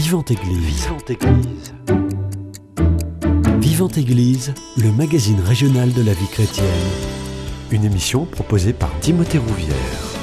[0.00, 0.84] Vivante Église.
[0.84, 1.74] Vivante Église.
[3.60, 6.66] Vivante Église, le magazine régional de la vie chrétienne.
[7.72, 10.17] Une émission proposée par Timothée Rouvière.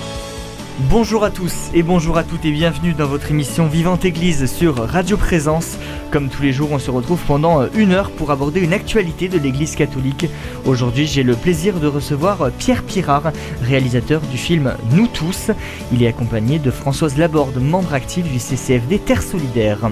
[0.78, 4.76] Bonjour à tous et bonjour à toutes et bienvenue dans votre émission Vivante Église sur
[4.76, 5.78] Radio Présence.
[6.12, 9.38] Comme tous les jours, on se retrouve pendant une heure pour aborder une actualité de
[9.38, 10.26] l'Église catholique.
[10.66, 13.32] Aujourd'hui, j'ai le plaisir de recevoir Pierre Pirard,
[13.62, 15.50] réalisateur du film Nous tous.
[15.94, 19.92] Il est accompagné de Françoise Laborde, membre active du CCFD Terre Solidaire.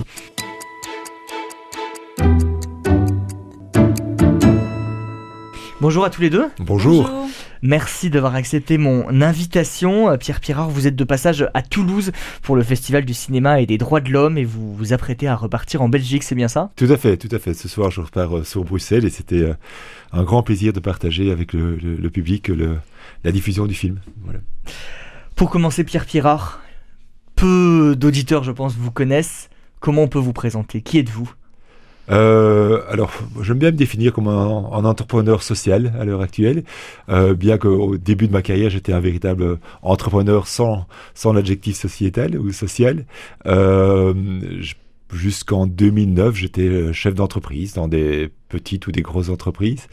[5.80, 6.50] Bonjour à tous les deux.
[6.60, 7.23] Bonjour.
[7.66, 10.10] Merci d'avoir accepté mon invitation.
[10.10, 13.66] Euh, Pierre Pirard, vous êtes de passage à Toulouse pour le Festival du cinéma et
[13.66, 16.72] des droits de l'homme et vous vous apprêtez à repartir en Belgique, c'est bien ça?
[16.76, 17.54] Tout à fait, tout à fait.
[17.54, 19.54] Ce soir, je repars euh, sur Bruxelles et c'était euh,
[20.12, 22.52] un grand plaisir de partager avec le, public
[23.24, 24.00] la diffusion du film.
[25.38, 26.62] Pour commencer, Pierre Pirard,
[27.38, 29.50] peu d'auditeurs, je pense, vous connaissent.
[29.80, 30.82] Comment on peut vous présenter?
[30.82, 31.32] Qui êtes-vous?
[32.10, 36.64] Euh, alors, j'aime bien me définir comme un, entrepreneur social à l'heure actuelle,
[37.10, 42.38] euh, bien qu'au début de ma carrière, j'étais un véritable entrepreneur sans, sans l'adjectif sociétal
[42.38, 43.06] ou social.
[43.46, 44.14] Euh,
[45.14, 49.88] Jusqu'en 2009, j'étais chef d'entreprise dans des petites ou des grosses entreprises.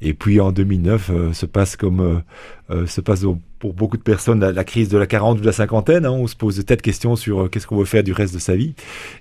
[0.00, 2.22] Et puis en 2009, euh, se passe comme
[2.70, 3.24] euh, euh, se passe
[3.58, 6.04] pour beaucoup de personnes la, crise de la quarante ou de la cinquantaine.
[6.04, 8.38] Hein, on se pose de têtes questions sur qu'est-ce qu'on veut faire du reste de
[8.38, 8.74] sa vie.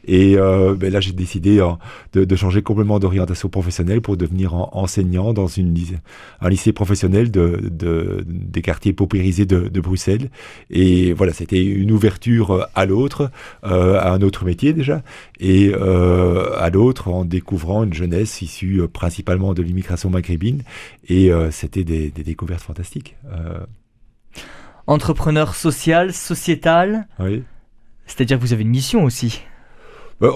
[0.05, 1.65] Et ben là, j'ai décidé
[2.11, 5.47] de, de, changer complètement d'orientation professionnelle pour devenir enseignant dans
[6.41, 10.29] un lycée professionnel de, de des quartiers paupérisés de, Bruxelles.
[10.69, 15.03] Et voilà, c'était une ouverture à l'autre, à un autre métier déjà,
[15.39, 20.63] et à l'autre en découvrant une jeunesse issue principalement de l'immigration maghrébine
[21.07, 23.15] et euh, c'était des, découvertes fantastiques.
[23.33, 23.65] Euh.
[24.87, 27.07] Entrepreneur social, sociétal.
[27.19, 27.43] Oui.
[28.05, 29.41] C'est-à-dire que vous avez une mission aussi.
[30.19, 30.29] Bah,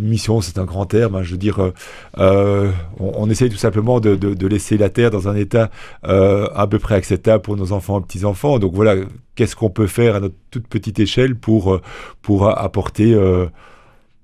[0.00, 1.14] mission, c'est un grand terme.
[1.14, 1.22] Hein.
[1.22, 1.72] je veux dire,
[2.18, 5.70] euh, on, essaye tout simplement de, laisser la Terre dans un état
[6.02, 8.58] à peu près acceptable pour nos enfants et petits-enfants.
[8.58, 8.96] Donc voilà,
[9.34, 11.80] qu'est-ce qu'on peut faire à notre toute petite échelle pour,
[12.22, 13.14] pour apporter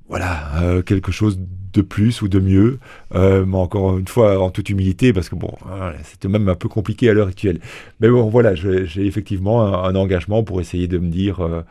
[0.09, 1.39] voilà, quelque chose
[1.73, 2.79] de plus ou de mieux,
[3.15, 5.53] euh, mais encore une fois en toute humilité, parce que bon,
[6.03, 7.61] c'est même un peu compliqué à l'heure actuelle.
[8.01, 11.63] Mais bon, voilà, j'ai effectivement un, engagement pour essayer de me dire, euh,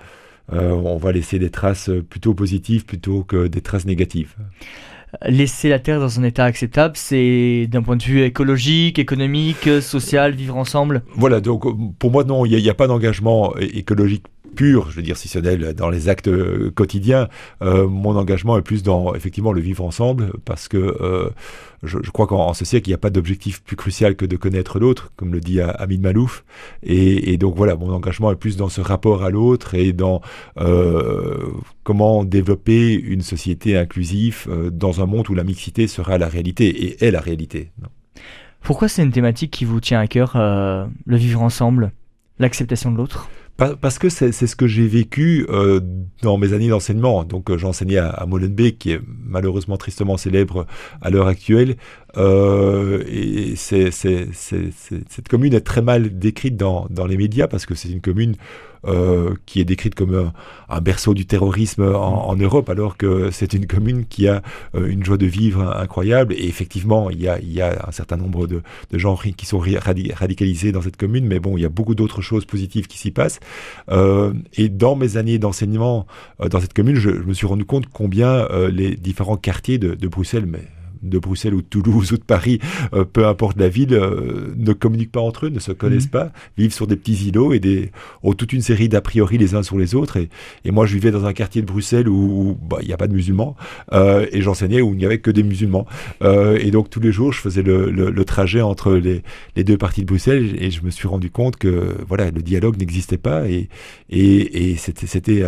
[0.53, 4.35] euh, on va laisser des traces plutôt positives plutôt que des traces négatives.
[5.25, 10.33] Laisser la Terre dans un état acceptable, c'est d'un point de vue écologique, économique, social,
[10.33, 11.01] vivre ensemble?
[11.15, 11.63] Voilà, donc
[11.97, 14.25] pour moi, non, il n'y a, a, pas d'engagement écologique
[14.57, 17.29] pur, je veux dire, si ce n'est dans les actes euh, quotidiens,
[17.61, 21.29] euh, mon engagement est plus dans effectivement le vivre ensemble, parce que euh,
[21.83, 24.79] je, crois qu'en ce siècle, il n'y a pas d'objectif plus crucial que de connaître
[24.79, 26.43] l'autre, comme le dit Amin Malouf.
[26.81, 30.21] Et, donc voilà, mon engagement est plus dans ce rapport à l'autre et dans
[31.83, 37.05] comment développer une société inclusive dans un monde où la mixité sera la réalité et
[37.05, 37.71] est la réalité.
[38.61, 41.91] Pourquoi c'est une thématique qui vous tient à cœur, le vivre ensemble,
[42.39, 43.29] l'acceptation de l'autre?
[43.57, 45.79] Parce que c'est ce que j'ai vécu euh,
[46.21, 47.23] dans mes années d'enseignement.
[47.23, 50.67] Donc euh, j'enseignais à, à, Molenbeek, qui est malheureusement tristement célèbre
[51.01, 51.75] à l'heure actuelle.
[52.17, 57.75] Euh, et c'est cette commune est très mal décrite dans, dans les médias parce que
[57.75, 58.35] c'est une commune
[58.85, 60.31] euh, qui est décrite comme
[60.69, 64.41] un, berceau du terrorisme en, Europe, alors que c'est une commune qui a
[64.75, 66.33] euh, une joie de vivre incroyable.
[66.33, 69.45] Et effectivement, il y a, il y a un certain nombre de, de gens qui
[69.45, 72.97] sont radicalisés dans cette commune, mais bon, il y a beaucoup d'autres choses positives qui
[72.97, 73.39] s'y passent.
[73.89, 76.07] Euh, et dans mes années d'enseignement
[76.39, 80.45] dans cette commune, je, me suis rendu compte combien les différents quartiers de, de Bruxelles,
[80.45, 80.61] mais
[81.01, 82.59] de Bruxelles ou de Toulouse ou de Paris,
[82.93, 86.11] euh, peu importe la ville, euh, ne communiquent pas entre eux, ne se connaissent mhm.
[86.11, 87.91] pas, vivent sur des petits îlots et des,
[88.23, 90.17] ont toute une série d'a priori les uns sur les autres.
[90.17, 90.29] Et,
[90.65, 93.07] et, moi, je vivais dans un quartier de Bruxelles où bah, il n'y a pas
[93.07, 93.55] de musulmans
[93.93, 95.85] euh, et j'enseignais où il n'y avait que des musulmans.
[96.23, 99.23] et donc tous les jours, je faisais le, le, trajet entre les,
[99.55, 102.77] les, deux parties de Bruxelles et je me suis rendu compte que voilà, le dialogue
[102.77, 103.69] n'existait pas et,
[104.09, 105.43] et, et c'était c'était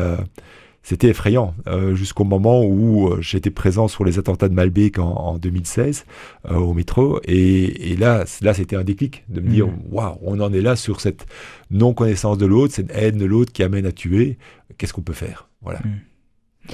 [1.02, 6.06] effrayant euh, jusqu'au moment où euh, j'étais présent sur les attentats de Malbec en, 2016
[6.50, 9.80] euh, au métro et, là là c'était un déclic de me dire mmh.
[9.92, 11.26] waouh on en est là sur cette
[11.72, 14.38] non connaissance de l'autre cette haine de l'autre qui amène à tuer
[14.78, 15.50] qu'est-ce qu'on peut faire?
[15.62, 16.72] Voilà mmh.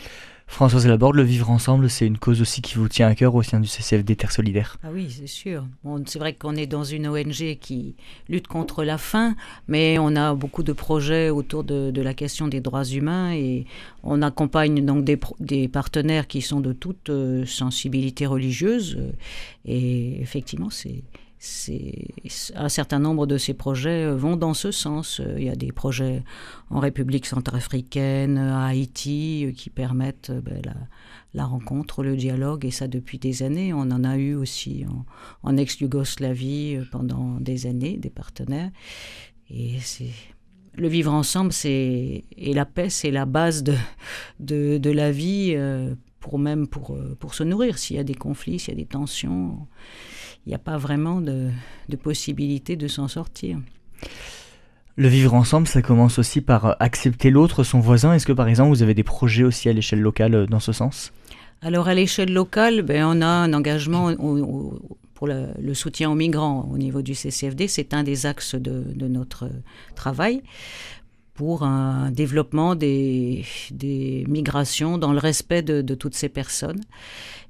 [0.48, 3.44] Françoise Laborde, le vivre ensemble, c'est une cause aussi qui vous tient à cœur au
[3.44, 4.78] sein du CCFD Terre Solidaire.
[4.84, 5.66] Ah oui, c'est sûr.
[6.06, 7.96] C'est vrai qu'on est dans une ONG qui
[8.30, 9.36] lutte contre la faim,
[9.68, 13.66] mais on a beaucoup de projets autour de, la question des droits humains et
[14.04, 18.98] on accompagne donc des, partenaires qui sont de toute euh, sensibilité religieuse.
[19.66, 21.04] Et effectivement, c'est
[22.56, 25.22] un certain nombre de ces projets vont dans ce sens.
[25.38, 26.24] Il y a des projets
[26.70, 30.62] en République centrafricaine, à Haïti, qui permettent ben,
[31.34, 33.74] la, rencontre, le dialogue, et ça depuis des années.
[33.74, 34.86] On en a eu aussi
[35.44, 38.72] en, ex-Yougoslavie pendant des années, des partenaires.
[39.50, 40.14] Et c'est
[40.78, 42.24] le vivre ensemble, et
[42.54, 43.76] la paix, c'est la base de,
[44.40, 47.78] de, de la vie, euh, pour même pour, euh, pour se nourrir.
[47.78, 49.68] S'il y a des conflits, s'il y a des tensions,
[50.46, 51.50] il n'y a pas vraiment de,
[51.90, 53.58] de possibilité de s'en sortir.
[54.98, 58.14] Le vivre ensemble, ça commence aussi par accepter l'autre, son voisin.
[58.14, 60.72] Est-ce que par exemple, vous avez des projets aussi à l'échelle locale euh, dans ce
[60.72, 61.12] sens?
[61.62, 64.12] Alors à l'échelle locale, ben, on a un engagement
[65.16, 67.68] pour le, soutien aux migrants au niveau du CCFD.
[67.68, 69.50] C'est un des axes de, notre
[69.96, 70.44] travail
[71.34, 73.44] pour un développement des,
[74.28, 76.82] migrations dans le respect de, toutes ces personnes.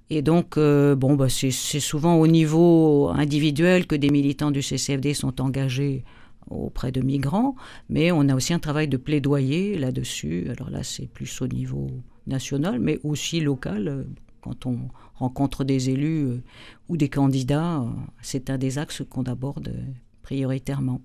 [0.10, 5.14] Et donc, euh, bon, bah, c'est souvent au niveau individuel que des militants du CCFD
[5.14, 6.04] sont engagés
[6.50, 7.56] auprès de migrants,
[7.90, 10.48] mais on a aussi un travail de plaidoyer là-dessus.
[10.52, 11.90] Alors là, c'est plus au niveau
[12.28, 14.06] national, mais aussi local.
[14.42, 14.78] Quand on
[15.16, 16.44] rencontre des élus euh,
[16.88, 17.86] ou des candidats, euh,
[18.22, 19.74] c'est un des axes qu'on aborde
[20.22, 21.02] prioritairement.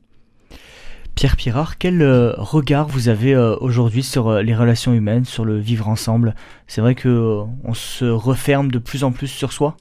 [1.14, 2.02] Pierre Pirard, quel
[2.38, 6.34] regard vous avez aujourd'hui sur les relations humaines, sur le vivre ensemble?
[6.66, 9.76] C'est vrai que on se referme de plus en plus sur soi?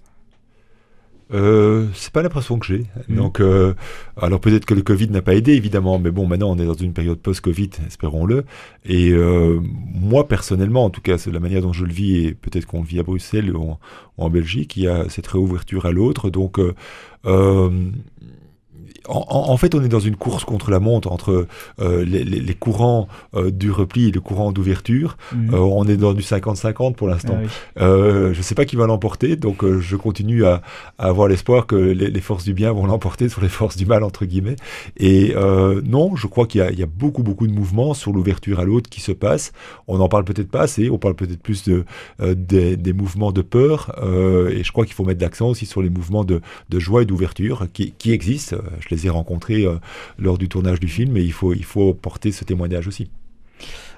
[1.32, 2.86] Euh, c'est pas l'impression que j'ai.
[3.08, 3.16] Mm.
[3.16, 3.74] Donc, euh,
[4.20, 6.74] alors peut-être que le Covid n'a pas aidé, évidemment, mais bon, maintenant on est dans
[6.74, 8.46] une période post-Covid, espérons-le.
[8.86, 12.34] Et euh, moi, personnellement, en tout cas, c'est la manière dont je le vis, et
[12.34, 13.78] peut-être qu'on le vit à Bruxelles ou
[14.18, 16.30] en, Belgique, il y a cette réouverture à l'autre.
[16.30, 16.60] Donc,
[19.08, 21.48] euh, en, fait, on est dans une course contre la montre entre
[21.80, 25.18] euh, les, courants euh, du repli et le courant d'ouverture.
[25.34, 25.54] Mhm.
[25.54, 27.38] Euh, on est dans du 50-50 pour l'instant.
[27.78, 27.86] Ah
[28.32, 30.62] je ne sais pas qui va l'emporter, donc je continue à,
[30.98, 34.26] avoir l'espoir que les, forces du bien vont l'emporter sur les forces du mal, entre
[34.26, 34.56] guillemets.
[34.98, 35.34] Et
[35.84, 39.02] non, je crois qu'il y, a beaucoup, beaucoup de mouvements sur l'ouverture à l'autre qui
[39.02, 39.52] se passent.
[39.88, 41.86] On n'en parle peut-être pas assez, on parle peut-être plus de,
[42.20, 43.92] des, mouvements de peur,
[44.52, 46.42] et je crois qu'il faut mettre l'accent aussi sur les mouvements de,
[46.72, 48.58] joie et d'ouverture qui, qui, existent.
[48.80, 49.78] Je les les ai rencontrés euh,
[50.18, 53.10] lors du tournage du film et il faut, il faut porter ce témoignage aussi.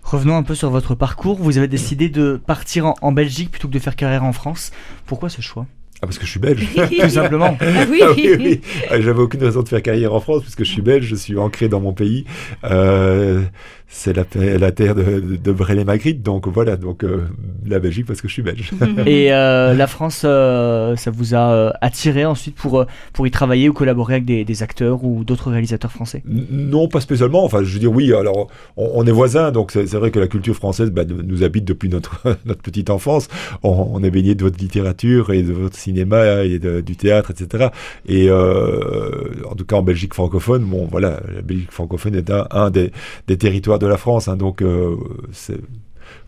[0.03, 1.37] Revenons un peu sur votre parcours.
[1.37, 4.71] Vous avez décidé de partir en, Belgique plutôt que de faire carrière en France.
[5.05, 5.67] Pourquoi ce choix?
[5.97, 6.67] Ah, parce que je suis belge.
[7.01, 7.55] Tout simplement.
[7.61, 8.01] Ah, oui.
[8.03, 10.81] Ah oui, ah, J'avais aucune raison de faire carrière en France parce que je suis
[10.81, 12.25] belge, je suis ancré dans mon pays.
[12.63, 13.43] Euh,
[13.93, 14.23] c'est la,
[14.57, 17.25] la, terre de, de, et Magritte, donc voilà, donc euh,
[17.67, 18.71] la Belgique parce que je suis belge.
[19.05, 23.73] et euh, la France, euh, ça vous a attiré ensuite pour, pour y travailler ou
[23.73, 26.23] collaborer avec des, des acteurs ou d'autres réalisateurs français?
[26.25, 27.43] Non, pas spécialement.
[27.43, 28.47] Enfin, je veux dire, oui, alors
[28.77, 32.21] on, est voisins, donc c'est vrai que la culture française bah, nous habite depuis notre,
[32.45, 33.27] notre petite enfance.
[33.61, 37.67] On, est baigné de votre littérature et de votre cinéma et du théâtre, etc.
[38.07, 42.71] Et en tout cas en Belgique francophone, bon voilà, la Belgique francophone est un, un
[42.71, 42.91] des,
[43.27, 44.27] des territoires de la France.
[44.27, 44.95] Hein, donc, euh,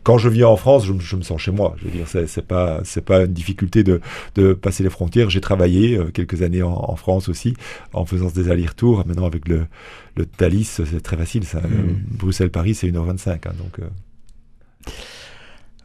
[0.03, 1.75] quand je viens en France, je, me sens chez moi.
[1.77, 4.01] Je veux dire, c'est pas c'est pas une difficulté de,
[4.53, 5.29] passer les frontières.
[5.29, 7.55] J'ai travaillé euh, quelques années en, France aussi,
[7.94, 9.05] en faisant des allers-retours.
[9.05, 9.65] Maintenant, avec le,
[10.15, 11.45] le Thalys, c'est très facile.
[11.45, 11.59] Ça.
[11.59, 12.17] Mmh.
[12.17, 13.29] Bruxelles-Paris, c'est 1h25.
[13.29, 13.79] Hein, donc.
[13.79, 14.89] Euh.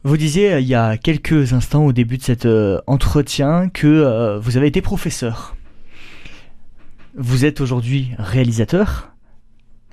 [0.05, 2.47] Vous disiez il y a quelques instants au début de cet
[2.87, 5.57] entretien que vous avez été professeur.
[7.17, 9.11] Vous êtes aujourd'hui réalisateur.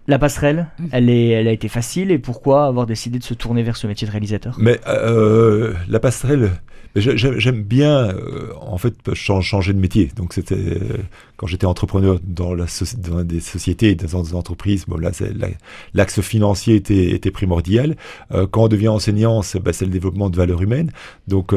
[0.08, 0.86] La passerelle, mm.
[0.92, 3.88] elle, est, elle a été facile et pourquoi avoir décidé de se tourner vers ce
[3.88, 4.56] métier de réalisateur?
[4.60, 6.52] Mais euh, la passerelle,
[6.98, 10.10] J'aime bien, euh, en fait, changer de métier.
[10.16, 10.98] Donc, c'était euh,
[11.36, 14.86] quand j'étais entrepreneur dans, la dans des sociétés, dans des entreprises.
[14.88, 15.12] Bon, là,
[15.94, 17.98] l'axe financier était, était primordial.
[18.32, 20.92] Euh, quand on devient enseignant, c'est bah, le développement de valeurs humaines.
[21.28, 21.54] Donc,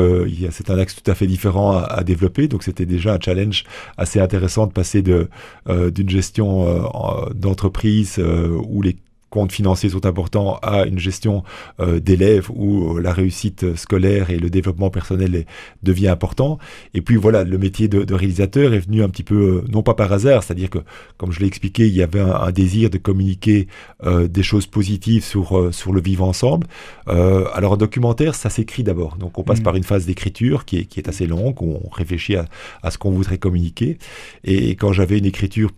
[0.51, 2.49] c'est un axe tout à fait différent à, à développer.
[2.49, 3.63] Donc, c'était déjà un challenge
[3.97, 5.29] assez intéressant de passer de
[5.69, 6.91] d'une gestion
[7.35, 8.97] d'entreprise où les
[9.31, 11.43] comptes financiers sont importants à une gestion
[11.81, 15.45] euh, d'élèves où euh, la réussite scolaire et le développement personnel
[15.83, 16.59] devient important.
[16.95, 19.95] Et puis voilà, le métier de, réalisateur est venu un petit peu, euh, non pas
[19.95, 20.79] par hasard, c'est-à-dire que,
[21.17, 23.69] comme je l'ai expliqué, il y avait un, désir de communiquer
[24.05, 26.67] des choses positives sur, sur le vivre ensemble.
[27.07, 29.17] alors un documentaire, ça s'écrit d'abord.
[29.17, 29.63] Donc on passe mmh.
[29.63, 32.47] par une phase d'écriture qui est, qui est assez longue, où on réfléchit à,
[32.83, 33.99] à ce qu'on voudrait communiquer.
[34.45, 35.71] Et quand j'avais une écriture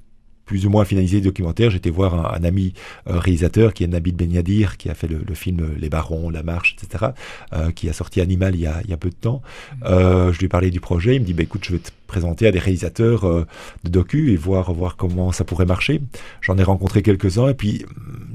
[0.50, 2.74] plus ou moins finalisé le documentaire, j'étais voir un, ami
[3.06, 6.74] euh, réalisateur qui est Nabil Benyadir, qui a fait le, film Les Barons, La Marche,
[6.76, 7.12] etc.,
[7.52, 9.42] euh, qui a sorti Animal il y a, il y a peu de temps.
[9.84, 11.92] Euh, je lui ai parlé du projet, il me dit, bah, écoute, je vais te
[12.10, 13.46] présenter à des réalisateurs
[13.84, 16.00] de docu et voir, voir comment ça pourrait marcher.
[16.40, 17.84] J'en ai rencontré quelques-uns et puis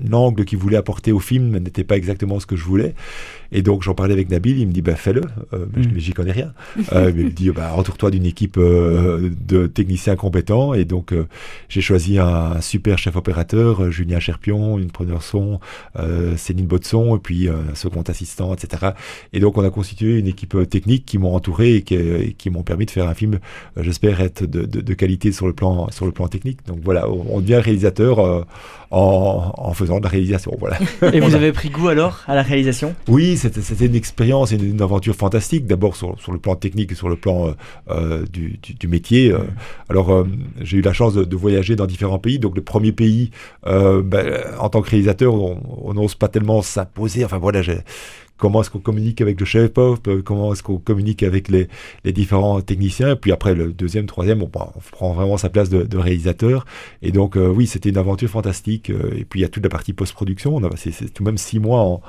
[0.10, 2.96] l'angle qu'ils voulaient apporter au film n'était pas exactement ce que je voulais.
[3.52, 5.22] Et donc j'en parlais avec Nabil, il me dit bah, fais-le,
[5.54, 5.86] euh, mm.
[5.94, 6.54] mais j'y connais rien.
[6.94, 10.74] euh, il me dit bah, entoure-toi d'une équipe euh, de techniciens compétents.
[10.74, 11.28] Et donc euh,
[11.70, 15.60] j'ai choisi un, super chef opérateur, Julien Cherpion, une preneur son,
[16.38, 18.92] Céline Botson, et puis un second assistant, etc.
[19.34, 22.64] Et donc on a constitué une équipe technique qui m'ont entouré et qui, qui m'ont
[22.64, 23.40] permis de faire un film,
[23.78, 26.66] j'espère être de, de, de, qualité sur le plan sur le plan technique.
[26.68, 28.46] Donc voilà, on, devient réalisateur
[28.92, 30.56] en, en, faisant de la réalisation.
[30.60, 30.78] Voilà.
[31.14, 32.96] Et vous avez pris goût alors à la réalisation?
[33.08, 37.10] Oui, c'était une expérience et une, aventure fantastique, d'abord sur, le plan technique et sur
[37.10, 37.52] le plan euh,
[37.90, 39.32] euh, du, métier.
[39.32, 39.40] Euh.
[39.90, 40.26] Alors,
[40.62, 42.40] j'ai eu la chance de, voyager dans différents pays.
[42.40, 43.32] Donc, le premier pays,
[43.66, 47.26] ben, en tant que réalisateur, on n'ose pas tellement s'imposer.
[47.26, 47.80] Enfin, voilà, j'ai
[48.38, 51.68] comment est-ce qu'on communique avec le chef pop, euh, comment est-ce qu'on communique avec les,
[52.04, 53.12] les, différents techniciens.
[53.12, 56.66] Et puis après, le deuxième, troisième, on, prend vraiment sa place de, réalisateur.
[57.02, 58.90] Et donc, euh, oui, c'était une aventure fantastique.
[58.90, 60.62] Euh, et puis, il y a toute la partie post-production.
[60.76, 62.02] C'est tout de même six mois en,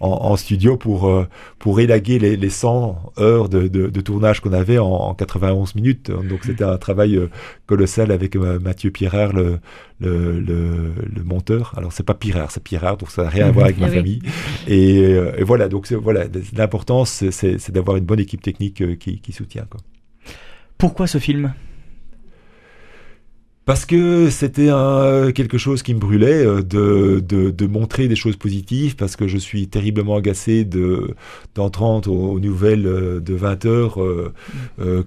[0.00, 1.12] en, studio pour,
[1.58, 5.74] pour élaguer les, les 100 heures de, de, de tournage qu'on avait en, en, 91
[5.74, 6.10] minutes.
[6.10, 7.20] Donc, c'était un travail
[7.66, 9.58] colossal avec Mathieu Pierrard, le,
[10.04, 11.72] le, le, le, monteur.
[11.76, 14.20] Alors c'est pas Pirard, c'est Pirard, donc ça n'a rien à voir avec ma famille.
[14.68, 16.24] Et, et, voilà, donc voilà,
[16.56, 19.66] l'importance c'est d'avoir une bonne équipe technique euh, qui, qui soutient.
[19.68, 19.80] Quoi.
[20.78, 21.54] Pourquoi ce film?
[23.64, 24.70] Parce que c'était
[25.34, 29.26] quelque chose qui me brûlait euh, de, de, de, montrer des choses positives, parce que
[29.26, 31.14] je suis terriblement agacé de
[31.54, 34.32] d'entendre aux, nouvelles euh, de 20 heures euh,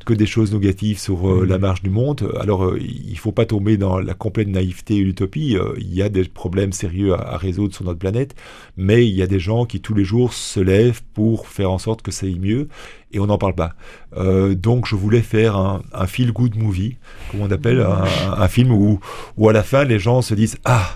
[0.06, 1.44] que des choses négatives sur mmh.
[1.46, 2.32] la marche du monde.
[2.40, 5.58] Alors il faut pas tomber dans la complète naïveté et l'utopie.
[5.78, 8.36] il y a des problèmes sérieux à, à, résoudre sur notre planète,
[8.76, 11.78] mais il y a des gens qui tous les jours se lèvent pour faire en
[11.78, 12.68] sorte que ça aille mieux
[13.12, 13.74] et on n'en parle pas.
[14.16, 16.98] Euh, donc je voulais faire un, un feel good movie,
[17.32, 18.06] comme on appelle, un,
[18.42, 19.00] un film où,
[19.38, 20.88] où à la fin les gens se disent ah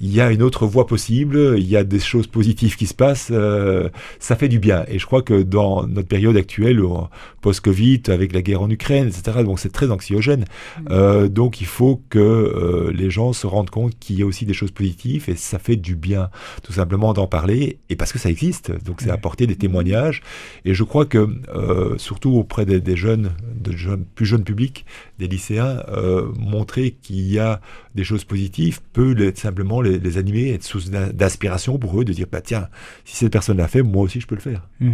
[0.00, 2.94] il y a une autre voie possible, il y a des choses positives qui se
[2.94, 3.88] passent, euh,
[4.18, 4.84] ça fait du bien.
[4.88, 6.80] Et je crois que dans notre période actuelle,
[7.40, 10.44] post-Covid, avec la guerre en Ukraine, etc., donc c'est très anxiogène.
[10.80, 10.86] Mm.
[10.90, 14.46] Euh, donc il faut que euh, les gens se rendent compte qu'il y a aussi
[14.46, 16.30] des choses positives et ça fait du bien,
[16.62, 18.72] tout simplement d'en parler, et parce que ça existe.
[18.84, 20.22] Donc c'est apporter des témoignages.
[20.64, 24.84] Et je crois que, euh, surtout auprès des, des jeunes, de jeunes, plus jeunes publics,
[25.18, 27.60] des lycéens, euh, montrer qu'il y a
[27.94, 32.12] des choses positives peut les, simplement les, les, animer, être source d'inspiration pour eux, de
[32.12, 32.68] dire bah tiens,
[33.04, 34.68] si cette personne l'a fait, moi aussi je peux le faire.
[34.80, 34.92] Mmh.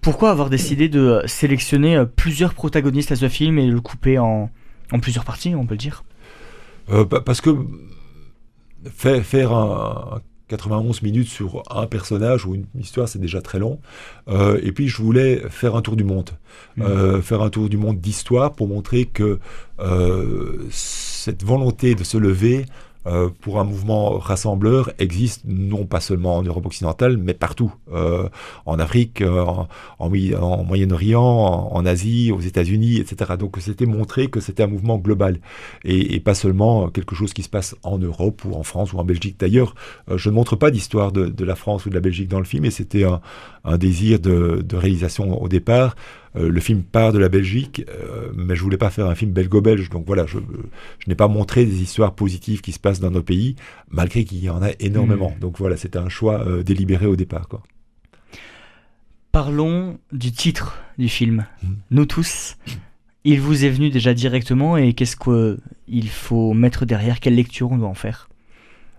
[0.00, 4.50] Pourquoi avoir décidé de sélectionner euh, plusieurs protagonistes à ce film et le couper en,
[4.92, 6.04] en plusieurs parties, on peut le dire?
[6.90, 7.50] Euh, bah, Parce que
[8.84, 13.80] faire, faire un, 91 minutes sur un personnage ou une histoire, c'est déjà très long.
[14.28, 16.30] Euh, et puis je voulais faire un tour du monde,
[16.76, 16.82] mmh.
[16.82, 19.38] euh, faire un tour du monde d'histoire pour montrer que
[19.78, 20.66] euh,
[21.28, 22.64] cette volonté de se lever
[23.06, 28.28] euh, pour un mouvement rassembleur existe non pas seulement en Europe occidentale, mais partout, euh,
[28.64, 29.68] en Afrique, euh, en,
[29.98, 31.20] en, Moyen-Orient,
[31.70, 33.32] en, Asie, aux États-Unis, etc.
[33.38, 35.38] Donc c'était montrer que c'était un mouvement global
[35.84, 39.04] et, pas seulement quelque chose qui se passe en Europe ou en France ou en
[39.04, 39.36] Belgique.
[39.38, 39.74] D'ailleurs,
[40.14, 42.64] je ne montre pas d'histoire de, la France ou de la Belgique dans le film,
[42.64, 43.20] et c'était un,
[43.78, 45.94] désir de réalisation au départ.
[46.36, 49.32] Euh, le film part de la Belgique, euh, mais je voulais pas faire un film
[49.32, 49.88] belgo-belge.
[49.90, 50.38] Donc voilà, je,
[50.98, 53.56] je n'ai pas montré des histoires positives qui se passent dans nos pays,
[53.90, 55.32] malgré qu'il y en a énormément.
[55.36, 55.40] Mmh.
[55.40, 57.48] Donc voilà, c'était un choix euh, délibéré au départ.
[57.48, 57.62] Quoi.
[59.32, 61.66] Parlons du titre du film, mmh.
[61.90, 62.56] Nous tous.
[63.24, 67.20] Il vous est venu déjà directement et qu'est-ce qu'il faut mettre derrière?
[67.20, 68.28] Quelle lecture on doit en faire?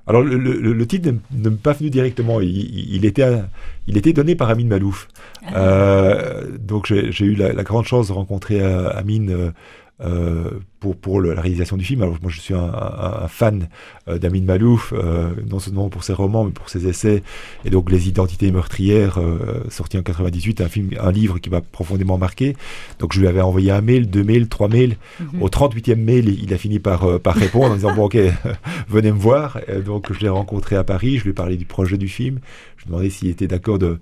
[0.09, 3.43] Alors le, le, le titre ne m'est pas venu directement, il, il, était,
[3.85, 5.07] il était donné par Amine Malouf.
[5.45, 5.55] Ah.
[5.55, 9.53] Euh, donc j'ai eu la, la, grande chance de rencontrer euh, Amine
[10.01, 12.01] euh, pour, pour le, la réalisation du film.
[12.01, 13.67] Alors moi je suis un, un, un fan
[14.07, 17.21] euh, d'Amin Malouf, euh, non seulement pour ses romans mais pour ses essais
[17.65, 21.61] et donc Les Identités meurtrières, euh, sorti en 98, un film, un livre qui m'a
[21.61, 22.55] profondément marqué.
[22.99, 24.95] Donc je lui avais envoyé un mail, deux mails, trois mails.
[25.19, 25.41] Mm -hmm.
[25.43, 28.17] Au 38e mail, il a fini par, euh, par répondre en disant bon ok,
[28.87, 29.59] venez me voir.
[29.67, 32.39] Et donc je l'ai rencontré à Paris, je lui ai parlé du projet du film.
[32.77, 33.99] Je lui ai demandé s'il était d'accord de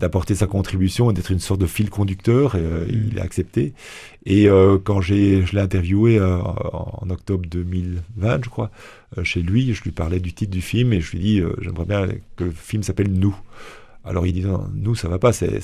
[0.00, 2.56] d'apporter sa contribution et d'être une sorte de fil conducteur.
[2.56, 3.10] Et, euh, mmh.
[3.12, 3.74] Il a accepté.
[4.26, 8.70] Et euh, quand j'ai, je l'ai interviewé euh, en, octobre 2020, je crois,
[9.22, 11.54] chez lui, je lui parlais du titre du film et je lui ai dit, euh,
[11.60, 13.36] j'aimerais bien que le film s'appelle Nous.
[14.02, 15.60] Alors il dit non, nous ça va pas, c'est,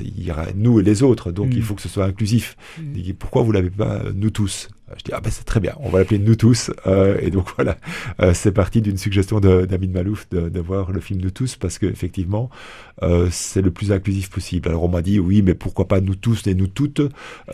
[0.00, 1.62] il y aura nous et les autres, donc il mm.
[1.62, 2.56] faut que ce soit inclusif.
[2.76, 2.82] Mm.
[2.96, 4.68] Il dit pourquoi vous l'avez pas nous tous?
[4.96, 6.70] Je dis, ah ben c'est très bien, on va l'appeler Nous tous.
[6.86, 7.76] Euh, et donc voilà,
[8.20, 11.78] euh, c'est parti d'une suggestion d'Amin Malouf de, de, voir le film Nous tous, parce
[11.78, 12.50] qu'effectivement,
[13.02, 14.68] euh, c'est le plus inclusif possible.
[14.68, 17.00] Alors on m'a dit, oui, mais pourquoi pas Nous tous et Nous toutes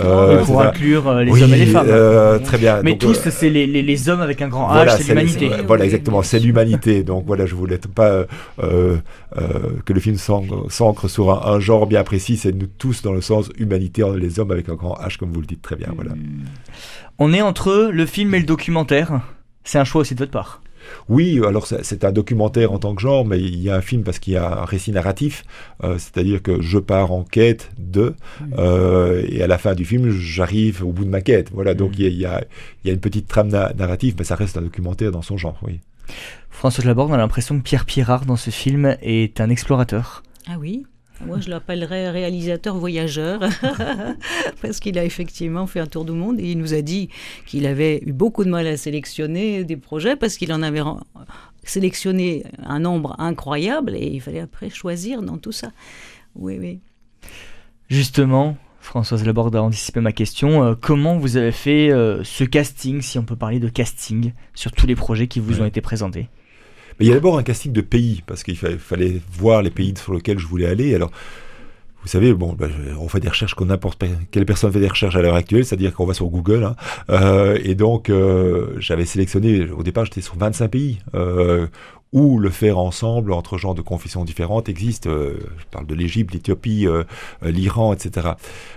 [0.01, 1.87] euh, Pour inclure euh, les hommes et les femmes.
[1.89, 2.83] Euh, très bien.
[2.83, 5.51] Mais tous, c'est les, les, les, hommes avec un grand H, c'est l'humanité.
[5.67, 7.03] Voilà, exactement, c'est l'humanité.
[7.03, 8.27] donc voilà, je voulais pas
[8.61, 13.51] que le film s'ancre sur un, genre bien précis, c'est Nous tous dans le sens
[13.59, 15.89] humanité, les hommes avec un grand H, comme vous le dites très bien.
[15.95, 16.13] Voilà.
[16.13, 16.45] Hmm.
[17.21, 19.21] On est entre le film et le documentaire.
[19.65, 20.63] C'est un choix aussi de votre part.
[21.09, 24.05] Oui, alors c'est un documentaire en tant que genre, mais il y a un film
[24.05, 25.45] parce qu'il y a un récit narratif,
[25.83, 28.15] euh, c'est-à-dire que je pars en quête de,
[28.57, 31.51] euh, et à la fin du film, j'arrive au bout de ma quête.
[31.53, 32.03] Voilà, donc mm.
[32.03, 32.45] il y, a,
[32.85, 35.81] une petite trame narrative, mais ça reste un documentaire dans son genre, oui.
[36.51, 40.23] François Laborde, on a l'impression que Pierre Pirard dans ce film est un explorateur.
[40.49, 40.87] Ah oui
[41.25, 43.41] moi, je l'appellerais réalisateur voyageur,
[44.63, 47.09] parce qu'il a effectivement fait un tour du monde et il nous a dit
[47.47, 50.83] qu'il avait eu beaucoup de mal à sélectionner des projets parce qu'il en avait
[51.65, 55.73] sélectionné un nombre incroyable et il fallait après choisir dans tout ça.
[56.35, 56.81] Oui, oui.
[57.89, 60.63] Justement, Françoise Laborde a anticipé ma question.
[60.63, 64.73] Euh, comment vous avez fait euh, ce casting, si on peut parler de casting, sur
[64.73, 66.29] tous les projets qui vous ont été présentés?
[66.99, 69.95] Mais il y a d'abord un casting de pays, parce qu'il fallait, voir les pays
[69.97, 70.95] sur lesquels je voulais aller.
[70.95, 71.11] Alors,
[72.03, 72.67] vous savez, bon, bah,
[73.01, 75.93] on fait des recherches qu'on n'importe quelle personne fait des recherches à l'heure actuelle, c'est-à-dire
[75.93, 76.65] qu'on va sur Google.
[76.65, 76.77] Hein.
[77.11, 80.99] Euh, et donc, euh, j'avais sélectionné, au départ, j'étais sur 25 pays.
[81.15, 81.67] Euh,
[82.13, 85.07] ou le faire ensemble entre gens de confessions différentes existe.
[85.07, 87.05] Euh, je parle de l'Égypte, l'Éthiopie, euh,
[87.43, 88.29] euh, l'Iran, etc.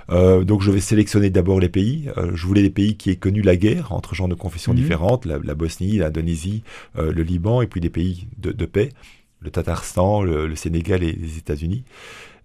[0.10, 2.10] donc je vais sélectionner d'abord les pays.
[2.34, 4.80] je voulais des pays qui aient connu la guerre entre gens de confessions mhm.
[4.80, 6.64] différentes, la, Bosnie, l'Indonésie,
[6.96, 8.90] le Liban, et puis des pays de, paix,
[9.40, 11.84] le Tatarstan, le Sénégal et les États-Unis.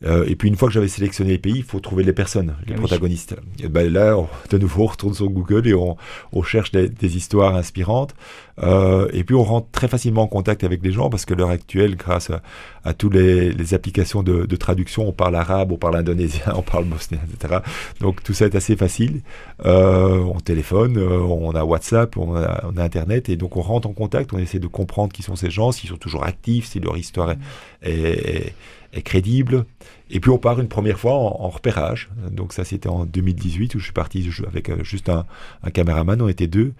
[0.05, 2.55] Euh, et puis une fois que j'avais sélectionné les pays, il faut trouver les personnes,
[2.67, 3.35] les ah protagonistes.
[3.63, 4.17] Et ben là,
[4.51, 5.97] de nouveau, on retourne sur Google et on,
[6.33, 8.15] on cherche des, des, histoires inspirantes.
[8.63, 11.51] Euh, et puis on rentre très facilement en contact avec les gens parce que l'heure
[11.51, 12.43] actuelle, grâce à,
[12.85, 16.63] à toutes les, les, applications de, de, traduction, on parle arabe, on parle indonésien, on
[16.63, 17.61] parle bosnien, etc.
[18.01, 19.23] Donc tout ça est assez facile.
[19.65, 23.63] Euh, on téléphone, euh, on a WhatsApp, on a, on a, Internet et donc on
[23.63, 26.67] rentre en contact, on essaie de comprendre qui sont ces gens, s'ils sont toujours actifs,
[26.67, 27.39] si leur histoire est,
[27.83, 28.55] est
[28.86, 29.65] est crédible.
[30.09, 32.11] Et puis on part une première fois en, repérage.
[32.31, 35.25] Donc ça c'était en 2018 où je suis parti avec euh, juste un,
[35.73, 36.75] caméraman, on était deux,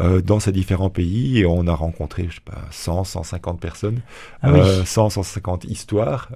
[0.00, 4.00] euh, dans ces différents pays et on a rencontré, je sais pas, 100, 150 personnes,
[4.42, 6.30] 100, 150 euh, histoires.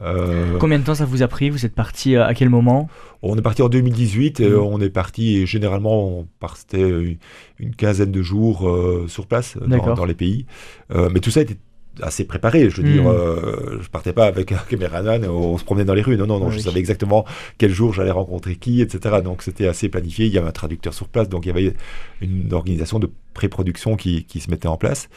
[0.59, 1.49] Combien de temps ça vous a pris?
[1.49, 2.89] Vous êtes parti à quel moment?
[3.23, 4.55] On est parti en 2018, et mmh.
[4.57, 7.17] on est parti et généralement on partait
[7.59, 8.71] une, quinzaine de jours
[9.09, 10.45] sur place dans, dans, les pays.
[10.91, 11.57] mais tout ça était
[12.03, 12.71] assez préparé.
[12.71, 13.07] Je veux dire, hmm.
[13.07, 16.17] euh, je partais pas avec un caméraman, on se promenait dans les rues.
[16.17, 17.25] Non, non, non, je savais exactement
[17.59, 19.17] quel jour j'allais rencontrer qui, etc.
[19.23, 20.27] Donc c'était assez planifié.
[20.27, 21.75] Il y avait un traducteur sur place, donc il y avait
[22.21, 25.09] une organisation de pré-production qui, qui, se mettait en place.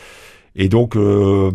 [0.56, 1.52] Et donc, euh,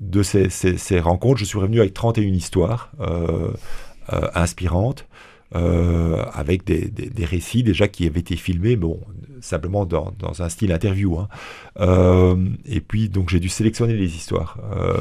[0.00, 3.50] de ces, ces, ces, rencontres, je suis revenu avec 31 histoires euh,
[4.12, 5.06] euh, inspirantes.
[5.54, 8.98] Euh, avec des, des, des, récits déjà qui avaient été filmés, bon,
[9.42, 11.18] simplement dans, un style interview.
[11.18, 11.28] Hein.
[11.80, 15.00] Euh, et puis, donc, j'ai dû sélectionner les histoires, euh,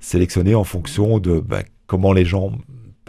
[0.00, 2.52] sélectionner en fonction de ben, comment les gens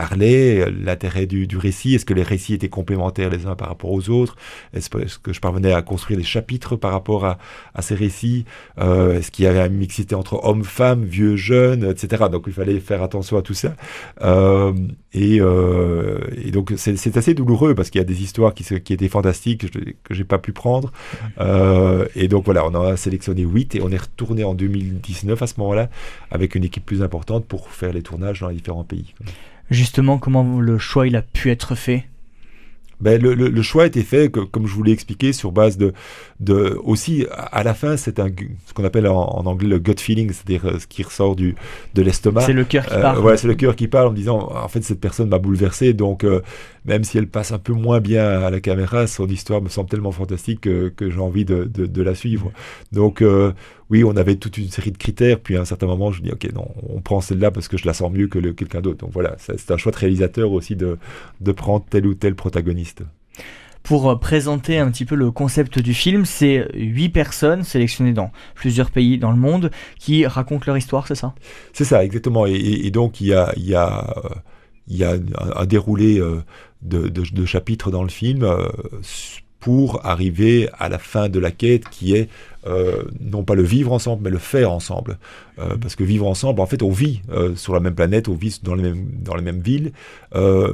[0.02, 4.10] parlaient, l'intérêt du, récit, est-ce que les récits étaient complémentaires les uns par rapport aux
[4.10, 4.36] autres,
[4.74, 7.38] est-ce que je parvenais à construire des chapitres par rapport à,
[7.82, 8.46] ces récits,
[8.80, 12.24] euh, est-ce qu'il y avait une mixité entre hommes, femmes, vieux, jeunes, etc.
[12.32, 13.76] Donc il fallait faire attention à tout ça.
[14.24, 14.74] Euh,
[15.14, 16.20] et, euh,
[16.52, 19.70] donc c'est assez douloureux parce qu'il y a des histoires qui, étaient fantastiques
[20.04, 20.92] que j'ai pas pu prendre.
[21.40, 25.42] Euh, et donc voilà, on en a sélectionné 8 et on est retourné en 2019
[25.42, 25.90] à ce moment-là
[26.32, 29.14] avec une équipe plus importante pour faire les tournages dans les différents pays
[29.72, 32.06] justement comment le choix il a pu être fait?
[33.02, 35.92] Ben, le, le, choix a été fait, comme je vous l'ai expliqué, sur base de,
[36.40, 38.28] de aussi à la fin, c'est un
[38.68, 41.56] ce qu'on appelle en, anglais le gut feeling, c'est-à-dire euh, ce qui ressort du
[41.96, 42.42] de l'estomac.
[42.42, 43.18] C'est le cœur qui parle.
[43.18, 45.94] Euh, ouais, c'est le cœur qui parle en disant en fait cette personne m'a bouleversé,
[45.94, 46.42] donc euh,
[46.86, 49.90] même si elle passe un peu moins bien à la caméra, son histoire me semble
[49.90, 52.52] tellement fantastique que, que j'ai envie de, de, de, la suivre.
[52.92, 53.24] Donc
[53.90, 56.32] oui, on avait toute une série de critères, puis à un certain moment, je dis,
[56.32, 59.00] ok, non, on prend celle-là parce que je la sens mieux que quelqu'un d'autre.
[59.00, 60.98] Donc voilà, c'est un choix de réalisateur aussi de,
[61.42, 63.04] de prendre tel ou tel protagoniste
[63.84, 66.26] pour euh, présenter un petit peu le concept du film.
[66.26, 71.16] C'est huit personnes sélectionnées dans plusieurs pays dans le monde qui racontent leur histoire, c'est
[71.16, 71.34] ça?
[71.74, 72.46] C'est ça, exactement.
[72.46, 74.14] Et, donc il y a, il y a,
[74.88, 75.16] il y a
[75.56, 76.44] un, déroulé euh,
[76.82, 78.68] de, de, de, chapitres dans le film euh,
[79.60, 82.30] pour arriver à la fin de la quête qui est
[83.20, 85.18] non pas le vivre ensemble, mais le faire ensemble.
[85.58, 85.80] Mm.
[85.82, 87.22] Parce que vivre ensemble, en fait, on vit
[87.56, 89.94] sur la même planète, on vit dans les mêmes, dans les mêmes villes,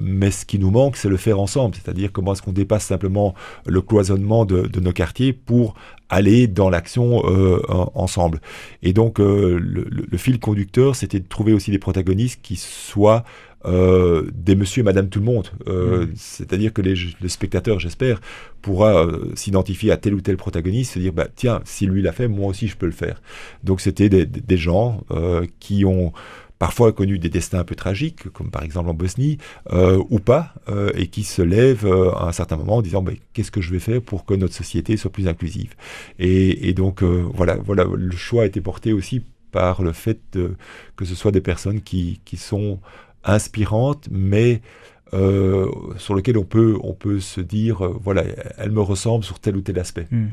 [0.01, 3.35] mais ce qui nous manque, c'est le faire ensemble, c'est-à-dire comment est-ce qu'on dépasse simplement
[3.65, 5.75] le cloisonnement de, de nos quartiers pour
[6.09, 7.61] aller dans l'action euh,
[7.93, 8.39] ensemble.
[8.83, 13.23] Et donc euh, le, fil conducteur, c'était de trouver aussi des protagonistes qui soient
[13.65, 15.49] euh, des monsieur et madame tout le monde.
[15.65, 16.13] Mmh.
[16.15, 18.21] C'est-à-dire que les, le spectateur, j'espère,
[18.61, 22.27] pourra s'identifier à tel ou tel protagoniste, se dire, bah, tiens, si lui l'a fait,
[22.27, 23.21] moi aussi je peux le faire.
[23.63, 25.01] Donc c'était des, des, gens
[25.59, 26.13] qui ont
[26.59, 29.37] parfois connu des destins un peu tragiques, comme par exemple en Bosnie,
[29.71, 33.01] euh, ou pas, euh, et qui se lèvent euh, à un certain moment en disant
[33.01, 35.75] bah, qu'est-ce que je vais faire pour que notre société soit plus inclusive.
[36.19, 40.19] Et, donc voilà, voilà, le choix a été porté aussi par le fait
[40.95, 42.79] que ce soit des personnes qui, qui sont
[43.23, 44.61] inspirantes, mais
[45.13, 48.23] euh, sur lequel on peut, on peut se dire, euh, voilà,
[48.57, 50.05] elle me ressemble sur tel ou tel aspect.
[50.11, 50.27] Hmm.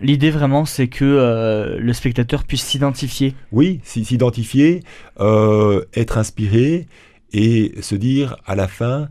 [0.00, 3.34] L'idée vraiment, c'est que euh, le spectateur puisse s'identifier.
[3.52, 4.82] Oui, s'identifier,
[5.18, 6.88] être inspiré
[7.32, 9.08] et se dire à la fin,